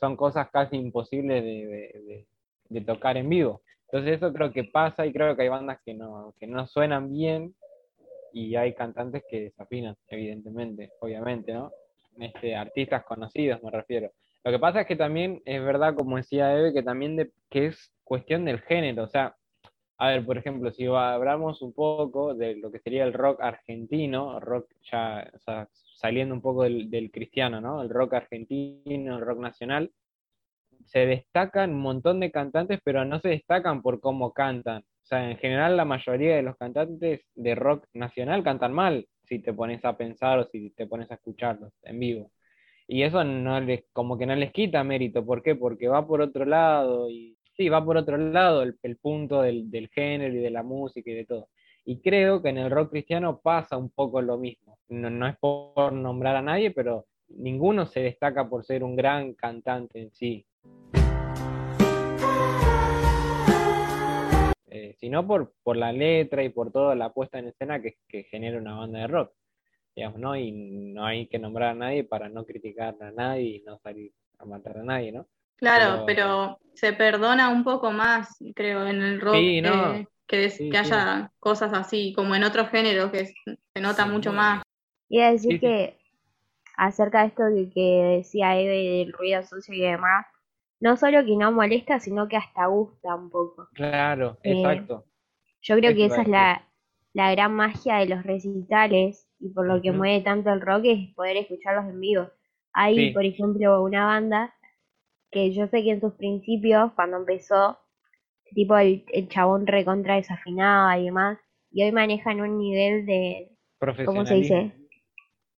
son 0.00 0.16
cosas 0.16 0.48
casi 0.50 0.76
imposibles 0.76 1.44
de, 1.44 2.26
de 2.70 2.80
tocar 2.80 3.18
en 3.18 3.28
vivo. 3.28 3.60
Entonces 3.92 4.16
eso 4.16 4.32
creo 4.32 4.50
que 4.50 4.64
pasa 4.64 5.04
y 5.04 5.12
creo 5.12 5.36
que 5.36 5.42
hay 5.42 5.50
bandas 5.50 5.78
que 5.84 5.92
no, 5.92 6.32
que 6.40 6.46
no 6.46 6.66
suenan 6.66 7.12
bien 7.12 7.54
y 8.32 8.56
hay 8.56 8.72
cantantes 8.72 9.24
que 9.28 9.42
desafinan, 9.42 9.94
evidentemente, 10.08 10.90
obviamente, 11.00 11.52
¿no? 11.52 11.70
Este, 12.18 12.56
artistas 12.56 13.04
conocidos 13.04 13.62
me 13.62 13.70
refiero. 13.70 14.10
Lo 14.44 14.50
que 14.50 14.58
pasa 14.58 14.82
es 14.82 14.86
que 14.86 14.96
también 14.96 15.42
es 15.46 15.62
verdad, 15.62 15.94
como 15.94 16.16
decía 16.18 16.56
Eve, 16.56 16.74
que 16.74 16.82
también 16.82 17.16
de, 17.16 17.32
que 17.50 17.66
es 17.66 17.92
cuestión 18.04 18.44
del 18.44 18.60
género. 18.60 19.04
O 19.04 19.08
sea, 19.08 19.36
a 19.98 20.08
ver, 20.08 20.24
por 20.26 20.36
ejemplo, 20.38 20.70
si 20.72 20.86
hablamos 20.86 21.62
un 21.62 21.72
poco 21.72 22.34
de 22.34 22.56
lo 22.56 22.70
que 22.70 22.80
sería 22.80 23.04
el 23.04 23.14
rock 23.14 23.40
argentino, 23.40 24.40
rock 24.40 24.68
ya, 24.90 25.30
o 25.34 25.38
sea, 25.38 25.68
saliendo 25.72 26.34
un 26.34 26.42
poco 26.42 26.64
del, 26.64 26.90
del 26.90 27.10
cristiano, 27.10 27.60
¿no? 27.60 27.82
El 27.82 27.88
rock 27.88 28.14
argentino, 28.14 29.16
el 29.18 29.24
rock 29.24 29.38
nacional, 29.38 29.90
se 30.86 31.06
destacan 31.06 31.70
un 31.70 31.80
montón 31.80 32.20
de 32.20 32.30
cantantes, 32.30 32.80
pero 32.84 33.04
no 33.04 33.20
se 33.20 33.28
destacan 33.30 33.82
por 33.82 34.00
cómo 34.00 34.32
cantan. 34.32 34.82
O 34.82 35.06
sea, 35.06 35.30
en 35.30 35.38
general 35.38 35.76
la 35.76 35.84
mayoría 35.84 36.36
de 36.36 36.42
los 36.42 36.56
cantantes 36.56 37.22
de 37.34 37.54
rock 37.54 37.86
nacional 37.94 38.42
cantan 38.44 38.72
mal, 38.72 39.06
si 39.28 39.38
te 39.38 39.52
pones 39.52 39.84
a 39.84 39.96
pensar 39.96 40.38
o 40.38 40.44
si 40.50 40.70
te 40.70 40.86
pones 40.86 41.10
a 41.10 41.14
escucharlos 41.14 41.72
en 41.82 41.98
vivo. 42.00 42.30
Y 42.86 43.02
eso 43.02 43.24
no 43.24 43.60
les, 43.60 43.84
como 43.92 44.18
que 44.18 44.26
no 44.26 44.34
les 44.36 44.52
quita 44.52 44.84
mérito. 44.84 45.24
¿Por 45.24 45.42
qué? 45.42 45.54
Porque 45.54 45.88
va 45.88 46.06
por 46.06 46.20
otro 46.20 46.44
lado. 46.44 47.10
Y 47.10 47.36
sí, 47.56 47.68
va 47.68 47.84
por 47.84 47.96
otro 47.96 48.16
lado 48.16 48.62
el, 48.62 48.96
punto 48.96 49.42
del, 49.42 49.70
del, 49.70 49.88
género 49.88 50.34
y 50.34 50.38
de 50.38 50.50
la 50.50 50.62
música 50.62 51.10
y 51.10 51.14
de 51.14 51.24
todo. 51.24 51.48
Y 51.84 52.00
creo 52.00 52.42
que 52.42 52.50
en 52.50 52.58
el 52.58 52.70
rock 52.70 52.90
cristiano 52.90 53.40
pasa 53.42 53.76
un 53.76 53.90
poco 53.90 54.20
lo 54.22 54.38
mismo. 54.38 54.78
No, 54.88 55.10
no 55.10 55.26
es 55.26 55.36
por 55.38 55.92
nombrar 55.92 56.36
a 56.36 56.42
nadie, 56.42 56.70
pero 56.70 57.06
ninguno 57.28 57.86
se 57.86 58.00
destaca 58.00 58.48
por 58.48 58.64
ser 58.64 58.84
un 58.84 58.96
gran 58.96 59.34
cantante 59.34 60.00
en 60.00 60.10
sí. 60.12 60.46
Eh, 64.66 64.94
sino 64.98 65.26
por, 65.26 65.52
por 65.62 65.76
la 65.76 65.92
letra 65.92 66.42
y 66.42 66.48
por 66.48 66.72
toda 66.72 66.94
la 66.94 67.12
puesta 67.12 67.38
en 67.38 67.48
escena 67.48 67.80
que, 67.80 68.24
genera 68.24 68.58
una 68.58 68.74
banda 68.74 69.00
de 69.00 69.06
rock, 69.06 69.32
digamos, 69.94 70.18
¿no? 70.18 70.36
Y 70.36 70.52
no 70.52 71.04
hay 71.06 71.26
que 71.26 71.38
nombrar 71.38 71.70
a 71.70 71.74
nadie 71.74 72.04
para 72.04 72.28
no 72.28 72.44
criticar 72.44 72.96
a 73.00 73.10
nadie 73.10 73.42
y 73.42 73.60
no 73.60 73.78
salir 73.78 74.12
a 74.38 74.44
matar 74.44 74.78
a 74.78 74.82
nadie, 74.82 75.12
¿no? 75.12 75.26
Claro, 75.56 76.04
pero, 76.04 76.58
se 76.74 76.92
perdona 76.92 77.48
un 77.48 77.64
poco 77.64 77.92
más, 77.92 78.36
creo, 78.54 78.86
en 78.86 79.00
el 79.02 79.20
rock 79.20 79.36
eh, 79.36 80.06
que, 80.26 80.52
que 80.70 80.76
haya 80.76 81.30
cosas 81.38 81.72
así, 81.72 82.12
como 82.14 82.34
en 82.34 82.44
otros 82.44 82.68
géneros 82.70 83.10
que 83.10 83.26
se 83.26 83.80
nota 83.80 84.06
mucho 84.06 84.32
más. 84.32 84.62
Y 85.08 85.20
a 85.20 85.30
decir 85.30 85.60
que 85.60 85.96
acerca 86.76 87.20
de 87.20 87.26
esto 87.28 87.44
que 87.72 88.16
decía 88.16 88.58
Eve 88.58 88.98
del 88.98 89.12
ruido 89.12 89.42
sucio 89.42 89.74
y 89.74 89.80
demás, 89.80 90.26
no 90.80 90.96
solo 90.96 91.24
que 91.24 91.36
no 91.36 91.52
molesta, 91.52 92.00
sino 92.00 92.28
que 92.28 92.36
hasta 92.36 92.66
gusta 92.66 93.14
un 93.14 93.30
poco. 93.30 93.68
Claro, 93.74 94.38
eh, 94.42 94.52
exacto. 94.52 95.04
Yo 95.62 95.76
creo 95.76 95.94
que 95.94 96.06
esa 96.06 96.22
es 96.22 96.28
la, 96.28 96.68
gran 97.14 97.54
magia 97.54 97.96
de 97.96 98.06
los 98.06 98.22
recitales 98.22 99.23
y 99.44 99.50
por 99.50 99.66
lo 99.66 99.82
que 99.82 99.92
mueve 99.92 100.22
tanto 100.22 100.50
el 100.50 100.62
rock 100.62 100.84
es 100.84 101.14
poder 101.14 101.36
escucharlos 101.36 101.84
en 101.84 102.00
vivo. 102.00 102.30
Hay, 102.72 103.12
por 103.12 103.24
ejemplo, 103.26 103.82
una 103.82 104.06
banda 104.06 104.54
que 105.30 105.52
yo 105.52 105.66
sé 105.66 105.82
que 105.82 105.90
en 105.90 106.00
sus 106.00 106.14
principios, 106.14 106.92
cuando 106.94 107.18
empezó, 107.18 107.78
tipo 108.54 108.76
el, 108.78 109.04
el 109.12 109.28
chabón 109.28 109.66
recontra 109.66 110.16
desafinaba 110.16 110.98
y 110.98 111.04
demás, 111.04 111.38
y 111.70 111.82
hoy 111.82 111.92
manejan 111.92 112.40
un 112.40 112.58
nivel 112.58 113.04
de... 113.04 113.50
¿Cómo 114.06 114.24
se 114.24 114.36
dice? 114.36 114.72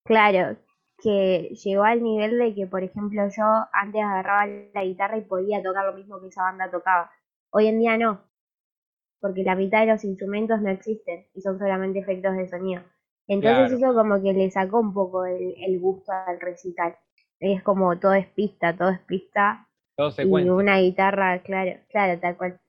Claro, 0.04 0.58
que 1.00 1.54
llegó 1.64 1.84
al 1.84 2.02
nivel 2.02 2.38
de 2.38 2.54
que, 2.56 2.66
por 2.66 2.82
ejemplo, 2.82 3.22
yo 3.36 3.44
antes 3.72 4.02
agarraba 4.02 4.46
la 4.74 4.84
guitarra 4.84 5.18
y 5.18 5.22
podía 5.22 5.62
tocar 5.62 5.86
lo 5.86 5.92
mismo 5.92 6.20
que 6.20 6.28
esa 6.28 6.42
banda 6.42 6.70
tocaba. 6.70 7.12
Hoy 7.50 7.68
en 7.68 7.78
día 7.78 7.96
no, 7.96 8.20
porque 9.20 9.44
la 9.44 9.54
mitad 9.54 9.80
de 9.80 9.92
los 9.92 10.02
instrumentos 10.02 10.60
no 10.60 10.70
existen 10.70 11.26
y 11.34 11.40
son 11.40 11.58
solamente 11.60 12.00
efectos 12.00 12.36
de 12.36 12.48
sonido. 12.48 12.82
Entonces 13.28 13.78
eso 13.78 13.94
como 13.94 14.22
que 14.22 14.32
le 14.32 14.50
sacó 14.50 14.80
un 14.80 14.94
poco 14.94 15.24
el, 15.26 15.78
gusto 15.80 16.12
al 16.12 16.40
recital. 16.40 16.96
Es 17.40 17.62
como 17.62 17.98
todo 17.98 18.14
es 18.14 18.26
pista, 18.28 18.76
todo 18.76 18.90
es 18.90 19.00
pista. 19.00 19.66
Todo 19.96 20.12
y 20.18 20.48
una 20.48 20.78
guitarra, 20.78 21.42
claro, 21.42 21.78
claro, 21.88 22.20
tal 22.20 22.36
cual. 22.36 22.60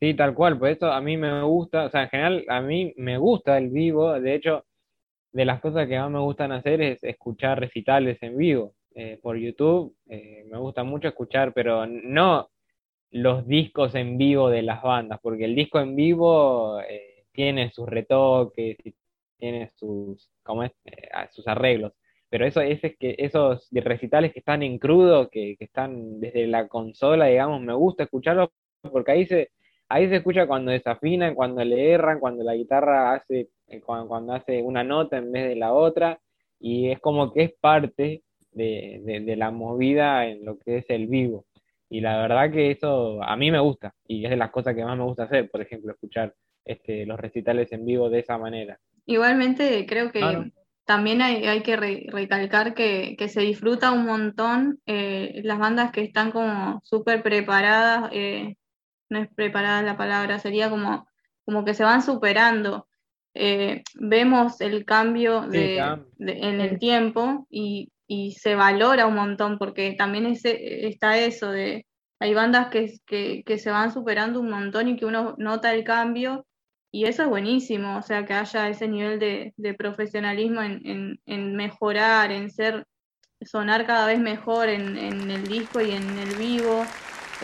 Sí, 0.00 0.14
tal 0.14 0.34
cual, 0.34 0.58
por 0.58 0.68
eso 0.68 0.92
a 0.92 1.00
mí 1.00 1.16
me 1.16 1.42
gusta, 1.44 1.84
o 1.84 1.90
sea, 1.90 2.02
en 2.02 2.08
general 2.08 2.44
a 2.48 2.60
mí 2.60 2.92
me 2.96 3.18
gusta 3.18 3.56
el 3.56 3.68
vivo, 3.68 4.18
de 4.20 4.34
hecho 4.34 4.64
de 5.32 5.44
las 5.44 5.60
cosas 5.60 5.88
que 5.88 5.98
más 5.98 6.10
me 6.10 6.18
gustan 6.18 6.52
hacer 6.52 6.82
es 6.82 7.02
escuchar 7.02 7.58
recitales 7.58 8.18
en 8.22 8.36
vivo. 8.36 8.74
Eh, 8.94 9.18
por 9.22 9.36
YouTube 9.36 9.96
eh, 10.08 10.44
me 10.50 10.58
gusta 10.58 10.84
mucho 10.84 11.08
escuchar, 11.08 11.54
pero 11.54 11.86
no 11.86 12.50
los 13.10 13.46
discos 13.46 13.94
en 13.94 14.18
vivo 14.18 14.50
de 14.50 14.62
las 14.62 14.82
bandas, 14.82 15.18
porque 15.22 15.44
el 15.44 15.54
disco 15.54 15.80
en 15.80 15.96
vivo 15.96 16.80
eh, 16.80 17.24
tiene 17.32 17.70
sus 17.70 17.88
retoques, 17.88 18.76
tiene 19.42 19.72
sus, 19.74 20.30
¿cómo 20.44 20.62
es? 20.62 20.70
sus 21.32 21.48
arreglos. 21.48 21.92
Pero 22.30 22.46
eso, 22.46 22.60
es 22.60 22.80
que 22.80 23.16
esos 23.18 23.68
recitales 23.72 24.32
que 24.32 24.38
están 24.38 24.62
en 24.62 24.78
crudo, 24.78 25.28
que, 25.28 25.56
que 25.58 25.64
están 25.64 26.20
desde 26.20 26.46
la 26.46 26.68
consola, 26.68 27.26
digamos, 27.26 27.60
me 27.60 27.74
gusta 27.74 28.04
escucharlos 28.04 28.50
porque 28.82 29.12
ahí 29.12 29.26
se, 29.26 29.50
ahí 29.88 30.08
se 30.08 30.16
escucha 30.16 30.46
cuando 30.46 30.70
desafinan, 30.70 31.34
cuando 31.34 31.64
le 31.64 31.90
erran, 31.90 32.20
cuando 32.20 32.44
la 32.44 32.54
guitarra 32.54 33.14
hace, 33.14 33.48
eh, 33.66 33.80
cuando, 33.80 34.32
hace 34.32 34.62
una 34.62 34.84
nota 34.84 35.18
en 35.18 35.32
vez 35.32 35.48
de 35.48 35.56
la 35.56 35.72
otra, 35.72 36.20
y 36.60 36.90
es 36.90 37.00
como 37.00 37.32
que 37.32 37.42
es 37.42 37.52
parte 37.60 38.22
de, 38.52 39.34
la 39.36 39.50
movida 39.50 40.26
en 40.28 40.44
lo 40.44 40.56
que 40.58 40.78
es 40.78 40.88
el 40.88 41.08
vivo. 41.08 41.46
Y 41.90 42.00
la 42.00 42.16
verdad 42.22 42.52
que 42.52 42.70
eso 42.70 43.22
a 43.22 43.36
mí 43.36 43.50
me 43.50 43.60
gusta, 43.60 43.92
y 44.06 44.24
es 44.24 44.30
de 44.30 44.36
las 44.36 44.52
cosas 44.52 44.74
que 44.76 44.84
más 44.84 44.96
me 44.96 45.04
gusta 45.04 45.24
hacer, 45.24 45.50
por 45.50 45.60
ejemplo, 45.60 45.92
escuchar 45.92 46.32
este, 46.64 47.06
los 47.06 47.18
recitales 47.18 47.72
en 47.72 47.84
vivo 47.84 48.08
de 48.08 48.20
esa 48.20 48.38
manera. 48.38 48.78
Igualmente 49.06 49.84
creo 49.86 50.12
que 50.12 50.52
también 50.84 51.22
hay, 51.22 51.62
que 51.62 51.76
recalcar 51.76 52.74
que, 52.74 53.16
se 53.28 53.40
disfruta 53.40 53.92
un 53.92 54.04
montón 54.04 54.80
eh, 54.86 55.40
las 55.44 55.58
bandas 55.58 55.92
que 55.92 56.02
están 56.02 56.32
como 56.32 56.80
súper 56.84 57.22
preparadas 57.22 58.10
eh, 58.12 58.56
no 59.08 59.20
es 59.20 59.28
preparada 59.34 59.82
la 59.82 59.96
palabra, 59.96 60.38
sería 60.38 60.70
como, 60.70 61.06
como 61.44 61.64
que 61.64 61.74
se 61.74 61.84
van 61.84 62.02
superando. 62.02 62.88
Eh, 63.34 63.82
vemos 63.94 64.60
el 64.60 64.84
cambio 64.84 65.42
de, 65.42 65.78
en 66.18 66.60
el 66.60 66.78
tiempo 66.78 67.46
y, 67.50 67.88
se 68.38 68.54
valora 68.54 69.06
un 69.06 69.14
montón, 69.14 69.56
porque 69.58 69.94
también 69.96 70.26
está 70.26 71.16
eso 71.16 71.50
de, 71.50 71.86
hay 72.20 72.34
bandas 72.34 72.68
que, 72.68 72.92
que, 73.06 73.58
se 73.58 73.70
van 73.70 73.90
superando 73.90 74.38
un 74.40 74.50
montón 74.50 74.88
y 74.88 74.96
que 74.96 75.06
uno 75.06 75.34
nota 75.38 75.72
el 75.72 75.82
cambio 75.82 76.44
y 76.92 77.06
eso 77.06 77.22
es 77.22 77.28
buenísimo, 77.30 77.96
o 77.96 78.02
sea, 78.02 78.26
que 78.26 78.34
haya 78.34 78.68
ese 78.68 78.86
nivel 78.86 79.18
de, 79.18 79.74
profesionalismo 79.74 80.60
en, 80.60 81.18
en, 81.24 81.56
mejorar, 81.56 82.30
en 82.30 82.50
ser, 82.50 82.84
sonar 83.40 83.86
cada 83.86 84.06
vez 84.06 84.20
mejor 84.20 84.68
en, 84.68 84.98
en 84.98 85.30
el 85.30 85.48
disco 85.48 85.80
y 85.80 85.92
en 85.92 86.18
el 86.18 86.36
vivo. 86.36 86.84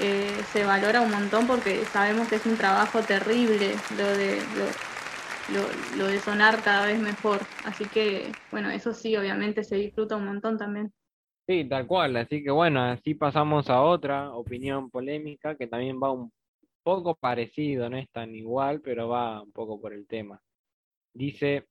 Eh, 0.01 0.31
se 0.53 0.65
valora 0.65 1.01
un 1.01 1.11
montón 1.11 1.47
porque 1.47 1.85
sabemos 1.87 2.29
que 2.29 2.37
es 2.37 2.47
un 2.47 2.57
trabajo 2.57 3.01
terrible 3.01 3.73
lo 3.97 4.07
de, 4.07 4.39
lo, 5.97 6.07
de 6.07 6.19
sonar 6.21 6.63
cada 6.63 6.87
vez 6.87 7.01
mejor. 7.01 7.41
Así 7.65 7.85
que, 7.87 8.31
bueno, 8.53 8.71
eso 8.71 8.93
sí, 8.93 9.17
obviamente 9.17 9.65
se 9.65 9.77
disfruta 9.77 10.17
un 10.17 10.27
montón 10.27 10.59
también. 10.59 10.93
Sí, 11.49 11.65
tal 11.65 11.87
cual. 11.87 12.17
Así 12.17 12.45
que 12.45 12.51
bueno, 12.51 12.83
así 12.83 13.15
pasamos 13.15 13.71
a 13.71 13.81
otra 13.81 14.31
opinión 14.33 14.91
polémica 14.91 15.57
que 15.57 15.67
también 15.67 15.99
va 16.01 16.13
un 16.13 16.31
poco 16.88 17.14
parecido, 17.14 17.90
no 17.90 17.98
es 17.98 18.09
tan 18.09 18.35
igual, 18.35 18.81
pero 18.81 19.11
va 19.11 19.42
un 19.42 19.53
poco 19.53 19.79
por 19.79 19.92
el 19.92 20.07
tema. 20.07 20.40
Dice, 21.12 21.66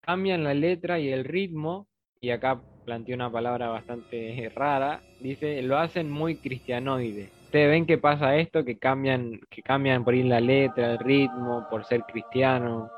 cambian 0.00 0.42
la 0.42 0.54
letra 0.54 0.98
y 0.98 1.08
el 1.08 1.24
ritmo, 1.24 1.86
y 2.20 2.30
acá 2.30 2.60
planteó 2.84 3.14
una 3.14 3.30
palabra 3.30 3.68
bastante 3.68 4.48
rara, 4.56 5.02
dice, 5.20 5.62
lo 5.62 5.78
hacen 5.78 6.10
muy 6.10 6.34
cristianoide. 6.34 7.30
¿Ustedes 7.44 7.70
ven 7.70 7.86
que 7.86 7.98
pasa 7.98 8.34
esto? 8.38 8.64
Que 8.64 8.76
cambian, 8.76 9.38
que 9.48 9.62
cambian 9.62 10.02
por 10.02 10.14
ahí 10.14 10.24
la 10.24 10.40
letra, 10.40 10.94
el 10.94 10.98
ritmo, 10.98 11.68
por 11.70 11.84
ser 11.84 12.02
cristiano. 12.02 12.90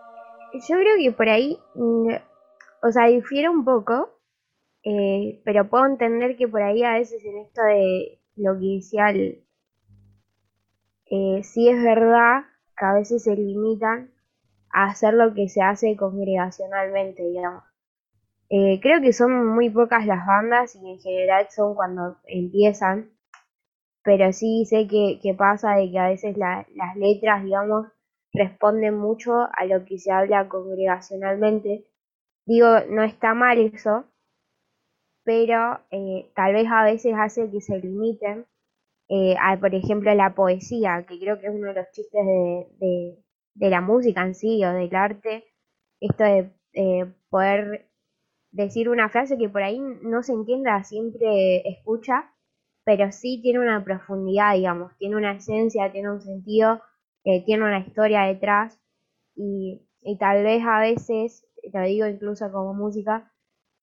Yo 0.55 0.77
creo 0.79 0.97
que 1.03 1.13
por 1.13 1.29
ahí, 1.29 1.59
mm, 1.75 2.15
o 2.83 2.93
sea, 2.93 3.09
difiere 3.09 3.51
un 3.51 3.63
poco, 3.63 4.09
eh, 4.85 5.43
pero 5.45 5.69
puedo 5.69 5.85
entender 5.85 6.35
que 6.39 6.49
por 6.49 6.63
ahí 6.63 6.83
a 6.83 6.95
veces 6.95 7.23
en 7.27 7.37
esto 7.37 7.61
de 7.63 8.23
lo 8.37 8.59
que 8.59 8.77
decía 8.77 9.13
eh, 11.15 11.43
sí 11.45 11.69
es 11.69 11.83
verdad 11.83 12.45
que 12.75 12.87
a 12.87 12.95
veces 12.95 13.25
se 13.25 13.37
limitan 13.37 14.11
a 14.73 14.87
hacer 14.87 15.13
lo 15.13 15.35
que 15.35 15.47
se 15.51 15.61
hace 15.61 15.95
congregacionalmente, 15.95 17.23
digamos. 17.23 17.65
Eh, 18.49 18.81
creo 18.81 19.03
que 19.03 19.13
son 19.13 19.47
muy 19.55 19.69
pocas 19.69 20.07
las 20.07 20.27
bandas 20.27 20.75
y 20.75 20.91
en 20.91 20.99
general 21.01 21.49
son 21.51 21.75
cuando 21.75 22.17
empiezan, 22.25 23.11
pero 24.03 24.33
sí 24.33 24.65
sé 24.65 24.87
que, 24.89 25.35
pasa 25.37 25.75
de 25.75 25.91
que 25.91 25.99
a 25.99 26.09
veces 26.09 26.39
las 26.39 26.97
letras, 26.97 27.45
digamos, 27.45 27.89
responden 28.33 28.97
mucho 28.97 29.35
a 29.53 29.67
lo 29.67 29.85
que 29.85 29.99
se 29.99 30.13
habla 30.13 30.49
congregacionalmente. 30.49 31.85
Digo, 32.47 32.69
no 32.89 33.03
está 33.03 33.35
mal 33.35 33.59
eso, 33.59 34.07
pero 35.25 35.81
eh, 35.91 36.31
tal 36.35 36.55
vez 36.55 36.69
a 36.71 36.85
veces 36.85 37.15
hace 37.19 37.51
que 37.51 37.61
se 37.61 37.79
limiten 37.81 38.47
eh, 39.15 39.37
a, 39.39 39.59
por 39.61 39.75
ejemplo, 39.75 40.15
la 40.15 40.35
poesía, 40.35 41.05
que 41.07 41.19
creo 41.19 41.39
que 41.39 41.47
es 41.49 41.55
uno 41.55 41.69
de 41.69 41.75
los 41.75 41.91
chistes 41.93 42.25
de, 42.25 43.19
de, 43.55 43.71
la 43.71 43.83
música 43.83 44.25
en 44.25 44.35
sí 44.35 44.65
o 44.65 44.73
del 44.73 44.95
arte, 44.95 45.45
esto 46.01 46.25
de 46.25 46.51
eh, 46.73 47.13
poder 47.29 47.91
decir 48.53 48.89
una 48.89 49.11
frase 49.11 49.37
que 49.37 49.51
por 49.51 49.63
ahí 49.63 49.79
no 50.03 50.23
se 50.23 50.33
entienda, 50.33 50.83
siempre 50.85 51.69
escucha, 51.69 52.33
pero 52.85 53.13
sí 53.13 53.41
tiene 53.43 53.61
una 53.61 53.85
profundidad, 53.85 54.55
digamos, 54.55 54.97
tiene 54.97 55.17
una 55.17 55.33
esencia, 55.33 55.93
tiene 55.93 56.11
un 56.11 56.23
sentido, 56.23 56.81
tiene 57.23 57.65
una 57.65 57.81
historia 57.81 58.23
detrás. 58.23 58.81
Y, 59.37 59.83
y 60.01 60.19
tal 60.19 60.43
vez 60.43 60.63
a 60.67 60.81
veces, 60.81 61.47
lo 61.73 61.83
digo 61.83 62.07
incluso 62.07 62.51
como 62.51 62.75
música, 62.75 63.33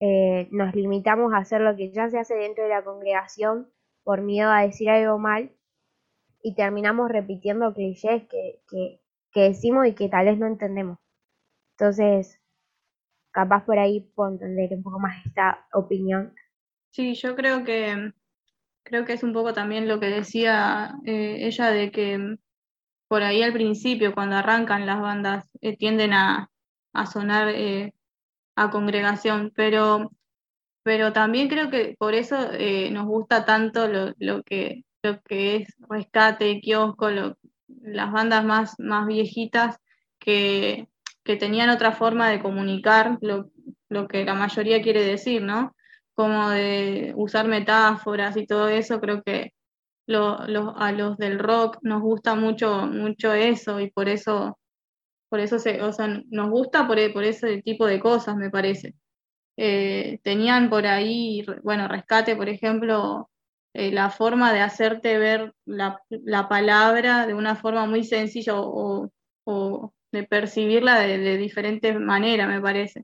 eh, 0.02 0.48
nos 0.52 0.74
limitamos 0.76 1.34
a 1.34 1.38
hacer 1.38 1.62
lo 1.62 1.76
que 1.76 1.92
ya 1.92 2.10
se 2.10 2.20
hace 2.20 2.36
dentro 2.36 2.64
de 2.64 2.70
la 2.70 2.84
congregación 2.84 3.70
por 4.10 4.24
miedo 4.24 4.50
a 4.50 4.62
decir 4.62 4.90
algo 4.90 5.20
mal 5.20 5.52
y 6.42 6.56
terminamos 6.56 7.12
repitiendo 7.12 7.76
clichés 7.76 8.24
que, 8.28 8.60
que, 8.68 9.40
decimos 9.40 9.86
y 9.86 9.94
que 9.94 10.10
tal 10.10 10.26
vez 10.26 10.40
no 10.40 10.48
entendemos. 10.48 10.98
Entonces, 11.78 12.42
capaz 13.30 13.66
por 13.66 13.78
ahí 13.78 14.12
puedo 14.16 14.32
entender 14.32 14.74
un 14.74 14.82
poco 14.82 15.00
más 15.00 15.24
esta 15.28 15.64
opinión. 15.74 16.34
Sí, 16.90 17.14
yo 17.14 17.36
creo 17.36 17.64
que 17.64 18.12
creo 18.82 19.06
que 19.06 19.14
es 19.14 19.22
un 19.22 19.32
poco 19.32 19.54
también 19.54 19.88
lo 19.88 20.00
que 20.00 20.08
decía 20.08 20.96
eh, 21.06 21.46
ella 21.46 21.70
de 21.70 21.92
que 21.92 22.38
por 23.08 23.22
ahí 23.22 23.44
al 23.44 23.54
principio, 23.54 24.16
cuando 24.16 24.38
arrancan 24.38 24.88
las 24.88 25.00
bandas, 25.00 25.48
eh, 25.62 25.78
tienden 25.78 26.14
a, 26.14 26.50
a 26.94 27.06
sonar 27.06 27.54
a 28.56 28.70
congregación, 28.72 29.54
pero, 29.56 30.10
pero 30.84 31.14
también 31.14 31.48
creo 31.50 31.70
que 31.70 31.96
por 31.98 32.14
eso 32.14 32.52
eh, 32.54 32.90
nos 32.92 33.06
gusta 33.06 33.46
tanto 33.46 33.88
lo, 33.88 34.14
lo, 34.18 34.44
que, 34.44 34.84
lo 35.04 35.22
que 35.22 35.58
es 35.58 35.76
Rescate, 35.90 36.62
Kiosco, 36.62 37.10
las 37.10 38.12
bandas 38.12 38.46
más, 38.46 38.76
más 38.80 39.08
viejitas 39.08 39.78
que, 40.20 40.88
que 41.24 41.36
tenían 41.36 41.70
otra 41.70 41.92
forma 41.92 42.30
de 42.30 42.42
comunicar 42.42 43.18
lo, 43.22 43.52
lo 43.90 44.08
que 44.08 44.26
la 44.26 44.34
mayoría 44.34 44.82
quiere 44.82 45.04
decir, 45.04 45.42
¿no? 45.42 45.76
Como 46.14 46.50
de 46.50 47.14
usar 47.16 47.48
metáforas 47.48 48.36
y 48.38 48.46
todo 48.46 48.68
eso, 48.70 49.00
creo 49.00 49.22
que 49.24 49.54
lo, 50.08 50.40
a 50.78 50.92
los 50.92 51.18
del 51.18 51.40
rock 51.40 51.78
nos 51.82 52.02
gusta 52.02 52.36
mucho, 52.36 52.88
mucho 52.88 53.34
eso 53.34 53.80
y 53.80 53.92
por 53.92 54.10
eso 54.10 54.58
por 55.30 55.40
eso 55.40 55.60
se, 55.60 55.82
o 55.84 55.94
sea, 55.94 56.08
nos 56.30 56.50
gusta 56.50 56.88
por, 56.88 56.98
por 57.14 57.24
ese 57.24 57.62
tipo 57.62 57.86
de 57.86 58.00
cosas, 58.00 58.36
me 58.36 58.50
parece. 58.50 58.96
Eh, 59.62 60.20
tenían 60.24 60.70
por 60.70 60.88
ahí, 60.88 61.46
bueno, 61.64 61.90
Rescate, 61.90 62.34
por 62.38 62.48
ejemplo, 62.48 63.30
eh, 63.74 63.92
la 63.92 64.10
forma 64.10 64.54
de 64.54 64.62
hacerte 64.62 65.18
ver 65.18 65.54
la, 65.66 66.00
palabra 66.48 67.28
de 67.28 67.34
una 67.34 67.58
forma 67.58 67.86
muy 67.86 68.06
sencilla 68.06 68.54
o, 68.56 69.12
de 70.14 70.24
percibirla 70.24 71.00
de, 71.00 71.38
diferentes 71.38 72.00
maneras, 72.00 72.48
me 72.48 72.62
parece. 72.62 73.04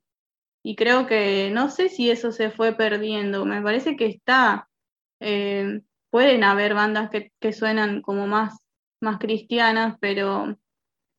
Y 0.64 0.76
creo 0.78 1.08
que 1.08 1.52
no 1.52 1.70
sé 1.70 1.90
si 1.90 2.10
eso 2.10 2.32
se 2.32 2.52
fue 2.52 2.74
perdiendo, 2.74 3.46
me 3.46 3.62
parece 3.62 3.98
que 3.98 4.06
está, 4.08 4.70
eh, 5.20 5.82
pueden 6.10 6.44
haber 6.46 6.74
bandas 6.74 7.10
que, 7.10 7.34
que 7.42 7.54
suenan 7.54 8.02
como 8.02 8.28
más, 8.28 8.58
más 9.02 9.20
cristianas, 9.20 9.98
pero 10.00 10.56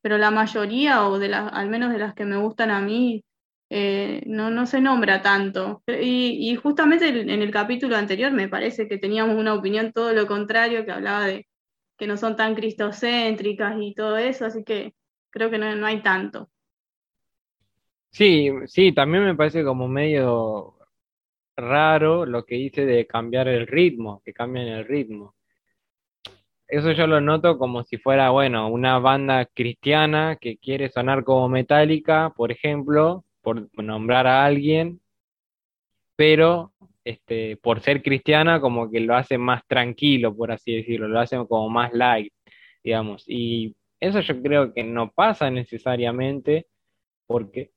pero 0.01 0.17
la 0.17 0.31
mayoría, 0.31 1.07
o 1.07 1.19
de 1.19 1.27
las, 1.29 1.51
al 1.53 1.69
menos 1.69 1.91
de 1.91 1.99
las 1.99 2.13
que 2.15 2.25
me 2.25 2.37
gustan 2.37 2.71
a 2.71 2.79
mí, 2.81 3.25
eh, 3.69 4.23
no, 4.25 4.49
no 4.49 4.65
se 4.65 4.81
nombra 4.81 5.21
tanto. 5.21 5.83
Y, 5.87 6.55
justamente 6.55 7.07
en 7.09 7.41
el 7.41 7.51
capítulo 7.51 7.95
anterior 7.95 8.31
me 8.31 8.47
parece 8.47 8.87
que 8.87 8.97
teníamos 8.97 9.35
una 9.35 9.53
opinión 9.53 9.91
todo 9.91 10.13
lo 10.13 10.27
contrario, 10.27 10.85
que 10.85 10.91
hablaba 10.91 11.25
de 11.25 11.47
que 11.97 12.07
no 12.07 12.17
son 12.17 12.35
tan 12.35 12.55
cristocéntricas 12.55 13.75
y 13.79 13.93
todo 13.93 14.17
eso, 14.17 14.45
así 14.45 14.63
que 14.63 14.93
creo 15.29 15.49
que 15.49 15.57
no, 15.57 15.75
no 15.75 15.87
hay 15.87 16.01
tanto. 16.01 16.49
Sí, 18.11 18.49
sí, 18.67 18.93
también 18.93 19.25
me 19.25 19.35
parece 19.35 19.63
como 19.63 19.87
medio 19.87 20.75
raro 21.55 22.25
lo 22.25 22.45
que 22.45 22.55
hice 22.55 22.85
de 22.85 23.07
cambiar 23.07 23.47
el 23.47 23.67
ritmo, 23.67 24.21
que 24.23 24.33
cambian 24.33 24.67
el 24.67 24.85
ritmo 24.85 25.35
eso 26.67 26.91
yo 26.91 27.07
lo 27.07 27.21
noto 27.21 27.57
como 27.57 27.83
si 27.83 27.97
fuera, 27.97 28.29
bueno, 28.29 28.67
una 28.67 28.99
banda 28.99 29.45
cristiana 29.45 30.37
que 30.39 30.57
quiere 30.57 30.89
sonar 30.89 31.23
como 31.23 31.47
Metallica, 31.47 32.33
por 32.35 32.51
ejemplo, 32.51 33.23
por 33.47 33.81
nombrar 33.81 34.27
a 34.27 34.43
alguien, 34.43 34.99
pero 36.17 36.73
este, 37.05 37.55
por 37.55 37.79
ser 37.79 38.03
cristiana 38.03 38.59
como 38.59 38.91
que 38.91 38.99
lo 38.99 39.15
hace 39.15 39.37
más 39.37 39.65
tranquilo, 39.67 40.35
por 40.35 40.51
así 40.51 40.75
decirlo, 40.75 41.07
lo 41.07 41.21
hace 41.21 41.37
como 41.47 41.69
más 41.69 41.93
light, 41.93 42.33
digamos. 42.83 43.23
Y 43.25 43.73
eso 44.01 44.19
yo 44.19 44.41
creo 44.41 44.73
que 44.73 44.83
no 44.83 45.11
pasa 45.13 45.49
necesariamente 45.49 46.67
porque 47.25 47.71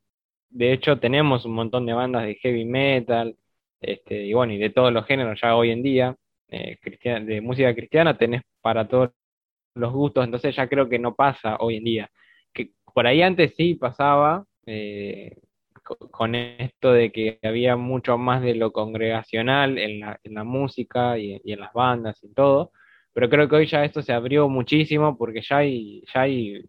de 0.48 0.72
hecho 0.72 0.98
tenemos 0.98 1.44
un 1.44 1.52
montón 1.52 1.86
de 1.86 1.92
bandas 1.92 2.24
de 2.24 2.34
heavy 2.34 2.64
metal, 2.64 3.36
este, 3.80 4.24
y 4.26 4.32
bueno, 4.32 4.52
y 4.54 4.58
de 4.58 4.70
todos 4.70 4.92
los 4.92 5.06
géneros 5.06 5.40
ya 5.40 5.54
hoy 5.54 5.70
en 5.70 5.84
día, 5.84 6.16
eh, 6.48 6.78
de 7.04 7.40
música 7.40 7.72
cristiana 7.76 8.18
tenés 8.18 8.42
para 8.60 8.88
todos 8.88 9.10
los 9.76 9.92
gustos, 9.92 10.24
entonces 10.24 10.56
ya 10.56 10.68
creo 10.68 10.88
que 10.88 10.98
no 10.98 11.14
pasa 11.14 11.58
hoy 11.60 11.76
en 11.76 11.84
día. 11.84 12.10
Que 12.52 12.72
por 12.92 13.06
ahí 13.06 13.22
antes 13.22 13.54
sí 13.56 13.74
pasaba, 13.76 14.44
eh, 14.66 15.36
con 16.10 16.34
esto 16.34 16.92
de 16.92 17.12
que 17.12 17.38
había 17.42 17.76
mucho 17.76 18.18
más 18.18 18.42
de 18.42 18.54
lo 18.54 18.72
congregacional 18.72 19.78
en 19.78 20.00
la, 20.00 20.44
música 20.44 21.18
y, 21.18 21.40
en 21.44 21.60
las 21.60 21.72
bandas 21.72 22.22
y 22.22 22.32
todo, 22.32 22.72
pero 23.12 23.28
creo 23.28 23.48
que 23.48 23.56
hoy 23.56 23.66
ya 23.66 23.84
esto 23.84 24.02
se 24.02 24.12
abrió 24.12 24.48
muchísimo 24.48 25.16
porque 25.16 25.42
ya 25.42 25.58
hay, 25.58 26.02
ya 26.12 26.22
hay, 26.22 26.64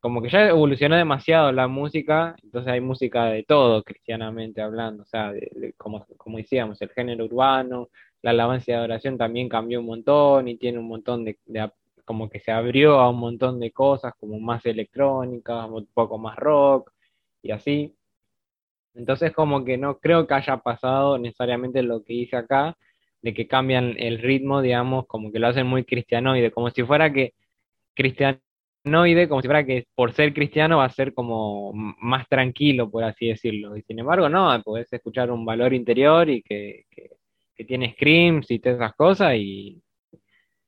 como 0.00 0.22
que 0.22 0.30
ya 0.30 0.48
evolucionó 0.48 0.96
demasiado 0.96 1.52
la 1.52 1.68
música, 1.68 2.36
entonces 2.42 2.72
hay 2.72 2.80
música 2.80 3.26
de 3.26 3.44
todo, 3.44 3.82
cristianamente 3.82 4.62
hablando, 4.62 5.02
o 5.04 5.06
sea, 5.06 5.32
como, 5.76 6.06
como 6.16 6.38
decíamos, 6.38 6.80
el 6.82 6.90
género 6.90 7.24
urbano, 7.26 7.90
la 8.22 8.30
alabanza 8.30 8.72
y 8.72 8.74
adoración 8.74 9.18
también 9.18 9.48
cambió 9.48 9.80
un 9.80 9.86
montón 9.86 10.48
y 10.48 10.56
tiene 10.56 10.78
un 10.78 10.88
montón 10.88 11.24
de, 11.24 11.38
como 12.04 12.28
que 12.28 12.40
se 12.40 12.50
abrió 12.50 12.98
a 13.00 13.10
un 13.10 13.18
montón 13.20 13.60
de 13.60 13.72
cosas, 13.72 14.14
como 14.18 14.38
más 14.40 14.66
electrónicas, 14.66 15.68
un 15.70 15.86
poco 15.94 16.18
más 16.18 16.36
rock 16.36 16.92
y 17.42 17.52
así. 17.52 17.96
Entonces 18.94 19.32
como 19.32 19.64
que 19.64 19.76
no 19.78 19.98
creo 19.98 20.26
que 20.26 20.34
haya 20.34 20.58
pasado 20.58 21.18
necesariamente 21.18 21.82
lo 21.82 22.02
que 22.04 22.14
hice 22.14 22.36
acá, 22.36 22.76
de 23.22 23.34
que 23.34 23.46
cambian 23.46 23.94
el 23.98 24.18
ritmo, 24.18 24.62
digamos, 24.62 25.06
como 25.06 25.30
que 25.32 25.38
lo 25.38 25.48
hacen 25.48 25.66
muy 25.66 25.84
cristianoide, 25.84 26.50
como 26.50 26.70
si 26.70 26.82
fuera 26.84 27.12
que 27.12 27.34
cristianoide, 27.94 29.28
como 29.28 29.42
si 29.42 29.48
fuera 29.48 29.64
que 29.66 29.86
por 29.94 30.12
ser 30.14 30.32
cristiano 30.34 30.78
va 30.78 30.86
a 30.86 30.90
ser 30.90 31.14
como 31.14 31.72
más 31.74 32.28
tranquilo, 32.28 32.90
por 32.90 33.04
así 33.04 33.28
decirlo. 33.28 33.76
Y 33.76 33.82
sin 33.82 33.98
embargo, 34.00 34.28
no, 34.28 34.60
podés 34.62 34.92
escuchar 34.92 35.30
un 35.30 35.44
valor 35.44 35.74
interior 35.74 36.28
y 36.30 36.42
que 36.42 36.86
que 37.60 37.66
tiene 37.66 37.92
screams 37.92 38.50
y 38.50 38.58
todas 38.58 38.78
esas 38.78 38.94
cosas 38.94 39.34
y 39.36 39.82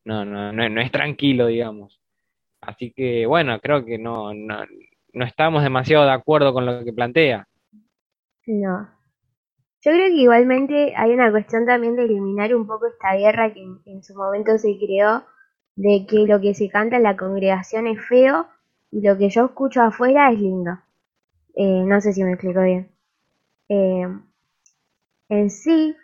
no, 0.05 0.27
no, 0.27 0.53
no, 0.53 0.81
es 0.83 0.93
tranquilo, 0.93 1.47
digamos. 1.47 1.99
Así 2.61 2.93
que 2.93 3.25
bueno, 3.25 3.59
creo 3.61 3.83
que 3.83 3.97
no, 3.97 4.35
no, 4.35 4.63
no 5.15 5.25
estamos 5.25 5.63
demasiado 5.63 6.05
de 6.05 6.13
acuerdo 6.13 6.53
con 6.53 6.67
lo 6.67 6.85
que 6.85 6.93
plantea. 6.93 7.49
No. 8.46 8.88
Yo 9.85 9.90
creo 9.90 10.09
que 10.09 10.22
igualmente 10.22 10.94
hay 10.96 11.12
una 11.12 11.31
cuestión 11.31 11.66
también 11.66 11.96
de 11.96 12.05
eliminar 12.05 12.55
un 12.55 12.66
poco 12.66 12.87
esta 12.87 13.14
guerra 13.14 13.52
que 13.52 13.62
en, 13.85 14.02
su 14.02 14.14
momento 14.14 14.57
se 14.59 14.76
creó 14.78 15.24
de 15.74 16.07
que 16.09 16.26
lo 16.26 16.40
que 16.40 16.55
se 16.55 16.68
canta 16.68 16.96
en 16.96 17.02
la 17.02 17.16
congregación 17.16 17.87
es 17.87 18.00
feo 18.07 18.46
y 18.90 19.00
lo 19.00 19.16
que 19.18 19.28
yo 19.28 19.46
escucho 19.46 19.83
afuera 19.83 20.31
es 20.31 20.40
lindo. 20.40 20.78
Eh, 21.55 21.85
no 21.85 22.00
sé 22.00 22.12
si 22.12 22.22
me 22.22 22.33
explico 22.33 22.62
bien. 22.62 22.90
Eh, 23.68 24.07
en 25.28 25.50
sí, 25.50 25.96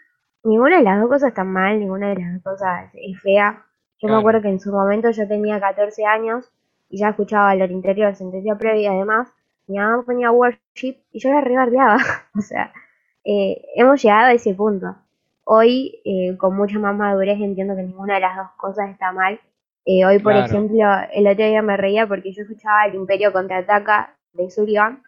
ninguna 0.42 0.78
de 0.78 0.82
las 0.82 1.00
dos 1.00 1.08
cosas 1.08 1.28
está 1.28 1.44
mal, 1.44 1.78
ninguna 1.78 2.08
de 2.08 2.16
las 2.16 2.34
dos 2.34 2.42
cosas 2.42 2.90
es 2.94 3.20
fea. 3.20 3.64
Yo 4.00 4.08
me 4.08 4.16
acuerdo 4.16 4.42
que 4.42 4.48
en 4.48 4.60
su 4.60 4.72
momento 4.72 5.10
yo 5.10 5.26
tenía 5.28 5.60
14 5.60 6.04
años 6.04 6.50
y 6.88 6.98
ya 6.98 7.10
escuchaba 7.10 7.46
Valor 7.46 7.70
Interior, 7.70 8.14
Sentencia 8.14 8.56
Previa 8.56 8.82
y 8.82 8.86
además 8.86 9.28
mi 9.68 9.78
mamá 9.78 10.02
ponía 10.02 10.32
Worship 10.32 10.96
y 11.12 11.20
yo 11.20 11.30
la 11.30 11.40
rebardeaba. 11.40 11.98
o 12.36 12.40
sea, 12.40 12.72
eh, 13.24 13.62
hemos 13.76 14.02
llegado 14.02 14.26
a 14.26 14.32
ese 14.32 14.54
punto. 14.54 14.96
Hoy, 15.44 16.00
eh, 16.04 16.36
con 16.36 16.56
mucha 16.56 16.78
más 16.78 16.94
madurez, 16.96 17.38
entiendo 17.40 17.76
que 17.76 17.82
ninguna 17.82 18.14
de 18.14 18.20
las 18.20 18.36
dos 18.36 18.50
cosas 18.56 18.90
está 18.90 19.12
mal. 19.12 19.40
Eh, 19.84 20.04
hoy, 20.04 20.18
por 20.18 20.34
ejemplo, 20.34 20.84
el 21.12 21.26
otro 21.26 21.46
día 21.46 21.62
me 21.62 21.76
reía 21.76 22.06
porque 22.06 22.32
yo 22.32 22.42
escuchaba 22.42 22.86
El 22.86 22.96
Imperio 22.96 23.32
contraataca 23.32 24.14
de 24.34 24.50
Sullivan 24.50 25.02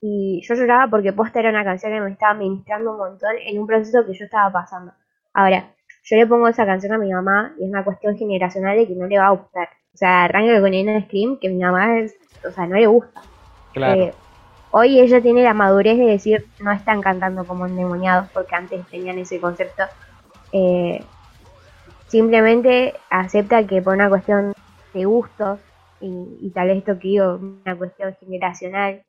y 0.00 0.42
yo 0.42 0.54
lloraba 0.54 0.90
porque 0.90 1.12
posta 1.12 1.38
era 1.38 1.50
una 1.50 1.64
canción 1.64 1.92
que 1.92 2.00
me 2.00 2.10
estaba 2.10 2.34
ministrando 2.34 2.92
un 2.92 2.98
montón 2.98 3.30
en 3.46 3.60
un 3.60 3.66
proceso 3.66 4.04
que 4.04 4.14
yo 4.14 4.24
estaba 4.24 4.50
pasando. 4.50 4.92
Ahora, 5.32 5.72
yo 6.02 6.16
le 6.16 6.26
pongo 6.26 6.48
esa 6.48 6.66
canción 6.66 6.92
a 6.92 6.98
mi 6.98 7.12
mamá 7.12 7.54
y 7.58 7.64
es 7.64 7.70
una 7.70 7.84
cuestión 7.84 8.16
generacional 8.16 8.76
de 8.76 8.86
que 8.86 8.94
no 8.94 9.06
le 9.06 9.18
va 9.18 9.28
a 9.28 9.30
gustar. 9.30 9.68
O 9.94 9.96
sea, 9.96 10.24
arranca 10.24 10.60
con 10.60 10.74
Ena 10.74 11.00
Scream 11.04 11.38
que 11.38 11.48
mi 11.48 11.62
mamá 11.62 12.00
es, 12.00 12.16
o 12.44 12.50
sea, 12.50 12.66
no 12.66 12.76
le 12.76 12.86
gusta. 12.86 13.22
Claro. 13.74 14.00
Eh, 14.00 14.14
hoy 14.70 15.00
ella 15.00 15.20
tiene 15.20 15.42
la 15.42 15.52
madurez 15.52 15.98
de 15.98 16.06
decir 16.06 16.46
no 16.60 16.70
están 16.72 17.02
cantando 17.02 17.44
como 17.44 17.66
endemoniados 17.66 18.30
porque 18.30 18.54
antes 18.54 18.86
tenían 18.86 19.18
ese 19.18 19.40
concepto. 19.40 19.82
Eh, 20.52 21.04
simplemente 22.06 22.94
acepta 23.10 23.66
que 23.66 23.82
por 23.82 23.94
una 23.94 24.08
cuestión 24.08 24.54
de 24.94 25.04
gustos 25.04 25.58
y, 26.00 26.50
tal 26.50 26.68
vez 26.68 26.78
esto 26.78 26.98
que 26.98 27.08
digo, 27.08 27.36
una 27.36 27.76
cuestión 27.76 28.14
generacional 28.20 29.02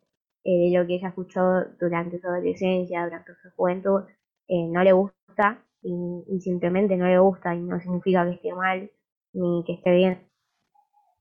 eh, 0.45 0.71
de 0.71 0.77
lo 0.77 0.87
que 0.87 0.95
ella 0.95 1.09
escuchó 1.09 1.65
durante 1.79 2.19
su 2.19 2.27
adolescencia, 2.27 3.03
durante 3.03 3.33
su 3.35 3.49
juventud, 3.55 4.01
no 4.47 4.83
le 4.83 4.93
gusta 4.93 5.59
y, 5.83 6.39
simplemente 6.39 6.95
no 6.95 7.05
le 7.05 7.19
gusta 7.19 7.53
y 7.53 7.59
no 7.59 7.79
significa 7.79 8.23
que 8.25 8.35
esté 8.35 8.53
mal 8.53 8.89
ni 9.33 9.63
que 9.65 9.73
esté 9.73 9.91
bien. 9.91 10.19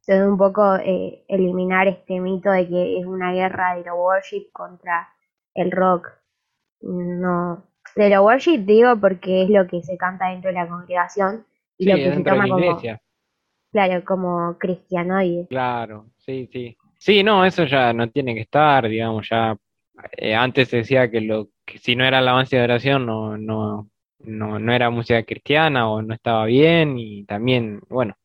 Entonces 0.07 0.29
un 0.29 0.37
poco 0.37 0.77
eh, 0.77 1.25
eliminar 1.29 1.89
este 1.89 2.21
mito 2.21 2.51
de 2.51 2.69
que 2.69 2.99
es 2.99 3.07
una 3.07 3.33
guerra 3.33 3.77
de 3.77 3.85
lo 3.85 3.97
worship 3.97 4.51
contra 4.53 5.09
el 5.55 5.71
rock. 5.71 6.11
No, 6.83 7.65
de 7.97 8.11
lo 8.11 8.25
worship 8.25 8.59
digo 8.59 8.97
porque 9.01 9.45
es 9.45 9.51
lo 9.51 9.67
que 9.67 9.83
se 9.83 9.97
canta 9.97 10.29
dentro 10.29 10.51
de 10.51 10.57
la 10.57 10.69
congregación 10.69 11.47
y 11.79 11.87
lo 11.87 11.97
que 11.97 12.15
se 12.15 12.23
toma 12.23 12.47
como, 12.49 12.81
claro, 13.73 14.05
como 14.05 14.59
cristianoide. 14.59 15.47
Claro, 15.49 16.07
sí, 16.19 16.49
sí. 16.53 16.77
Sí, 16.99 17.23
no, 17.23 17.45
eso 17.45 17.65
ya 17.65 17.93
no 17.95 18.11
tiene 18.11 18.35
que 18.35 18.43
estar, 18.43 18.87
digamos, 18.89 19.29
ya 19.31 19.57
eh, 20.17 20.35
antes 20.35 20.69
se 20.69 20.79
decía 20.79 21.11
que 21.11 21.21
lo 21.21 21.49
que 21.65 21.79
si 21.79 21.97
no 21.97 22.05
era 22.05 22.19
alabanza 22.19 22.57
de 22.57 22.65
oración 22.65 23.07
no, 23.07 23.39
no, 23.39 23.89
no, 24.19 24.59
no 24.59 24.73
era 24.73 24.91
música 24.91 25.23
cristiana 25.23 25.89
o 25.89 26.03
no 26.03 26.15
estaba 26.15 26.45
bien 26.45 26.99
y 26.99 27.25
también, 27.25 27.81
bueno, 27.89 28.17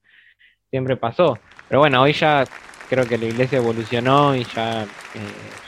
siempre 0.69 0.97
pasó. 0.97 1.37
Pero 1.69 1.81
bueno, 1.81 2.01
hoy 2.01 2.13
ya 2.13 2.45
creo 2.89 3.05
que 3.05 3.19
la 3.19 3.25
iglesia 3.25 3.59
evolucionó 3.59 4.35
y 4.35 4.43
ya, 4.43 4.83
eh, 4.83 4.87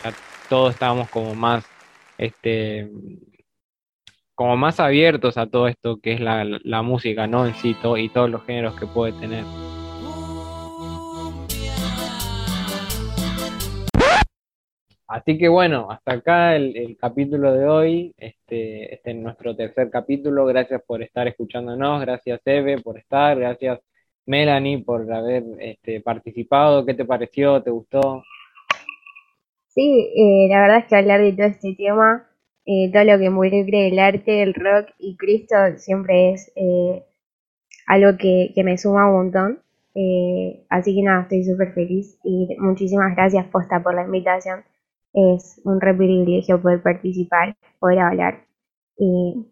ya 0.04 0.12
todos 0.50 0.74
estábamos 0.74 1.10
como 1.12 1.36
más 1.36 1.64
este 2.18 2.90
como 4.34 4.58
más 4.58 4.80
abiertos 4.80 5.38
a 5.38 5.46
todo 5.46 5.68
esto 5.68 6.00
que 6.02 6.14
es 6.14 6.20
la, 6.20 6.44
la 6.44 6.82
música, 6.82 7.28
¿no? 7.28 7.46
En 7.46 7.54
sí, 7.56 7.78
y 7.98 8.10
todos 8.10 8.30
los 8.32 8.44
géneros 8.46 8.80
que 8.80 8.88
puede 8.88 9.14
tener. 9.14 9.46
Así 15.08 15.38
que 15.38 15.50
bueno, 15.50 15.92
hasta 15.92 16.14
acá 16.14 16.56
el, 16.56 16.98
capítulo 17.00 17.54
de 17.54 17.66
hoy, 17.68 18.14
este, 18.18 18.96
este 18.96 19.12
es 19.12 19.18
nuestro 19.18 19.56
tercer 19.56 19.92
capítulo, 19.92 20.46
gracias 20.46 20.82
por 20.88 21.04
estar 21.04 21.28
escuchándonos, 21.28 22.02
gracias 22.02 22.40
Eve 22.46 22.80
por 22.80 22.98
estar, 22.98 23.38
gracias 23.38 23.80
Melanie 24.26 24.84
por 24.84 25.12
haber 25.12 25.44
este, 25.60 26.02
participado, 26.02 26.86
¿qué 26.86 26.94
te 26.94 27.06
pareció? 27.06 27.62
¿Te 27.62 27.72
gustó? 27.72 28.24
Sí, 29.68 30.12
eh, 30.16 30.48
la 30.50 30.62
verdad 30.62 30.78
es 30.80 30.86
que 30.86 30.96
hablar 30.96 31.22
de 31.22 31.34
todo 31.34 31.48
este 31.48 31.76
tema 31.76 32.28
eh, 32.66 32.92
todo 32.94 33.04
lo 33.04 33.18
que 33.18 33.26
involucre 33.26 33.88
el 33.88 34.00
arte, 34.00 34.44
el 34.44 34.54
rock 34.54 34.90
y 35.00 35.18
Cristo 35.18 35.56
siempre 35.78 36.34
es 36.34 36.52
eh, 36.56 37.04
algo 37.88 38.18
que, 38.18 38.54
me 38.64 38.78
suma 38.78 39.08
un 39.08 39.14
montón. 39.14 39.60
Eh, 39.96 40.66
así 40.70 40.96
que 40.96 41.02
nada, 41.02 41.24
estoy 41.24 41.44
súper 41.44 41.74
feliz 41.74 42.18
y 42.24 42.56
muchísimas 42.60 43.16
gracias 43.16 43.46
Posta 43.48 43.82
por 43.84 43.96
la 43.96 44.04
invitación. 44.04 44.64
Es 45.14 45.60
un 45.66 45.82
re 45.82 45.94
privilegio 45.94 46.62
poder 46.62 46.82
participar, 46.82 47.58
poder 47.80 48.00
hablar 48.00 48.46
y, 48.98 49.48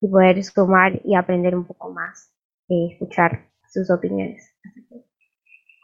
poder 0.00 0.42
sumar 0.44 1.00
y 1.04 1.14
aprender 1.14 1.54
un 1.56 1.64
poco 1.64 1.90
más, 1.90 2.32
escuchar 2.68 3.46
sus 3.72 3.90
opiniones. 3.90 4.54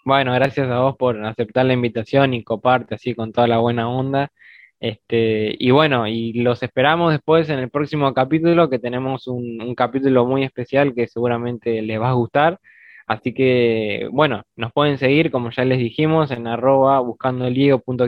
Bueno, 0.04 0.32
gracias 0.34 0.68
a 0.70 0.80
vos 0.80 0.96
por 0.96 1.24
aceptar 1.24 1.66
la 1.66 1.72
invitación 1.74 2.34
y 2.34 2.44
coparte 2.44 2.94
así 2.94 3.14
con 3.14 3.32
toda 3.32 3.46
la 3.46 3.58
buena 3.58 3.90
onda. 3.90 4.30
Este, 4.80 5.56
y 5.58 5.70
bueno, 5.70 6.06
y 6.06 6.34
los 6.34 6.62
esperamos 6.62 7.12
después 7.12 7.48
en 7.50 7.58
el 7.58 7.70
próximo 7.70 8.12
capítulo, 8.14 8.70
que 8.70 8.78
tenemos 8.78 9.26
un, 9.26 9.74
capítulo 9.74 10.24
muy 10.26 10.44
especial 10.44 10.94
que 10.94 11.08
seguramente 11.08 11.82
les 11.82 12.00
va 12.00 12.10
a 12.10 12.12
gustar. 12.14 12.60
Así 13.06 13.32
que, 13.34 14.08
bueno, 14.12 14.42
nos 14.56 14.72
pueden 14.72 14.98
seguir, 14.98 15.30
como 15.30 15.50
ya 15.50 15.64
les 15.64 15.78
dijimos, 15.78 16.30
en 16.30 16.46
arroba 16.46 17.00
buscando 17.00 17.46
el 17.46 17.54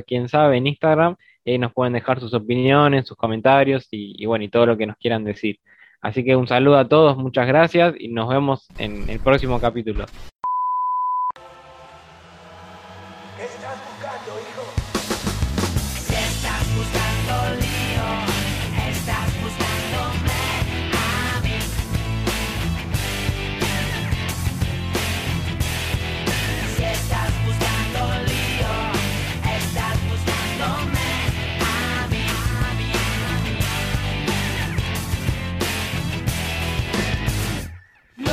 quién 0.07 0.29
sabe 0.29 0.59
en 0.59 0.67
Instagram. 0.67 1.17
Y 1.45 1.53
ahí 1.53 1.59
nos 1.59 1.73
pueden 1.73 1.95
dejar 1.95 2.21
sus 2.21 2.35
opiniones, 2.35 3.07
sus 3.07 3.17
comentarios 3.17 3.89
y 3.91 4.27
bueno, 4.27 4.45
y 4.45 4.49
todo 4.49 4.67
lo 4.67 4.77
que 4.77 4.87
nos 4.87 4.97
quieran 4.99 5.25
decir. 5.25 5.59
Así 6.03 6.25
que 6.25 6.37
un 6.37 6.47
saludo 6.47 6.79
a 6.79 6.89
todos, 6.89 7.17
muchas 7.17 7.47
gracias 7.47 7.95
y 7.99 8.09
nos 8.09 8.29
vemos 8.29 8.73
en 8.77 9.09
el 9.11 9.21
próximo 9.23 9.61
capítulo. 9.61 10.11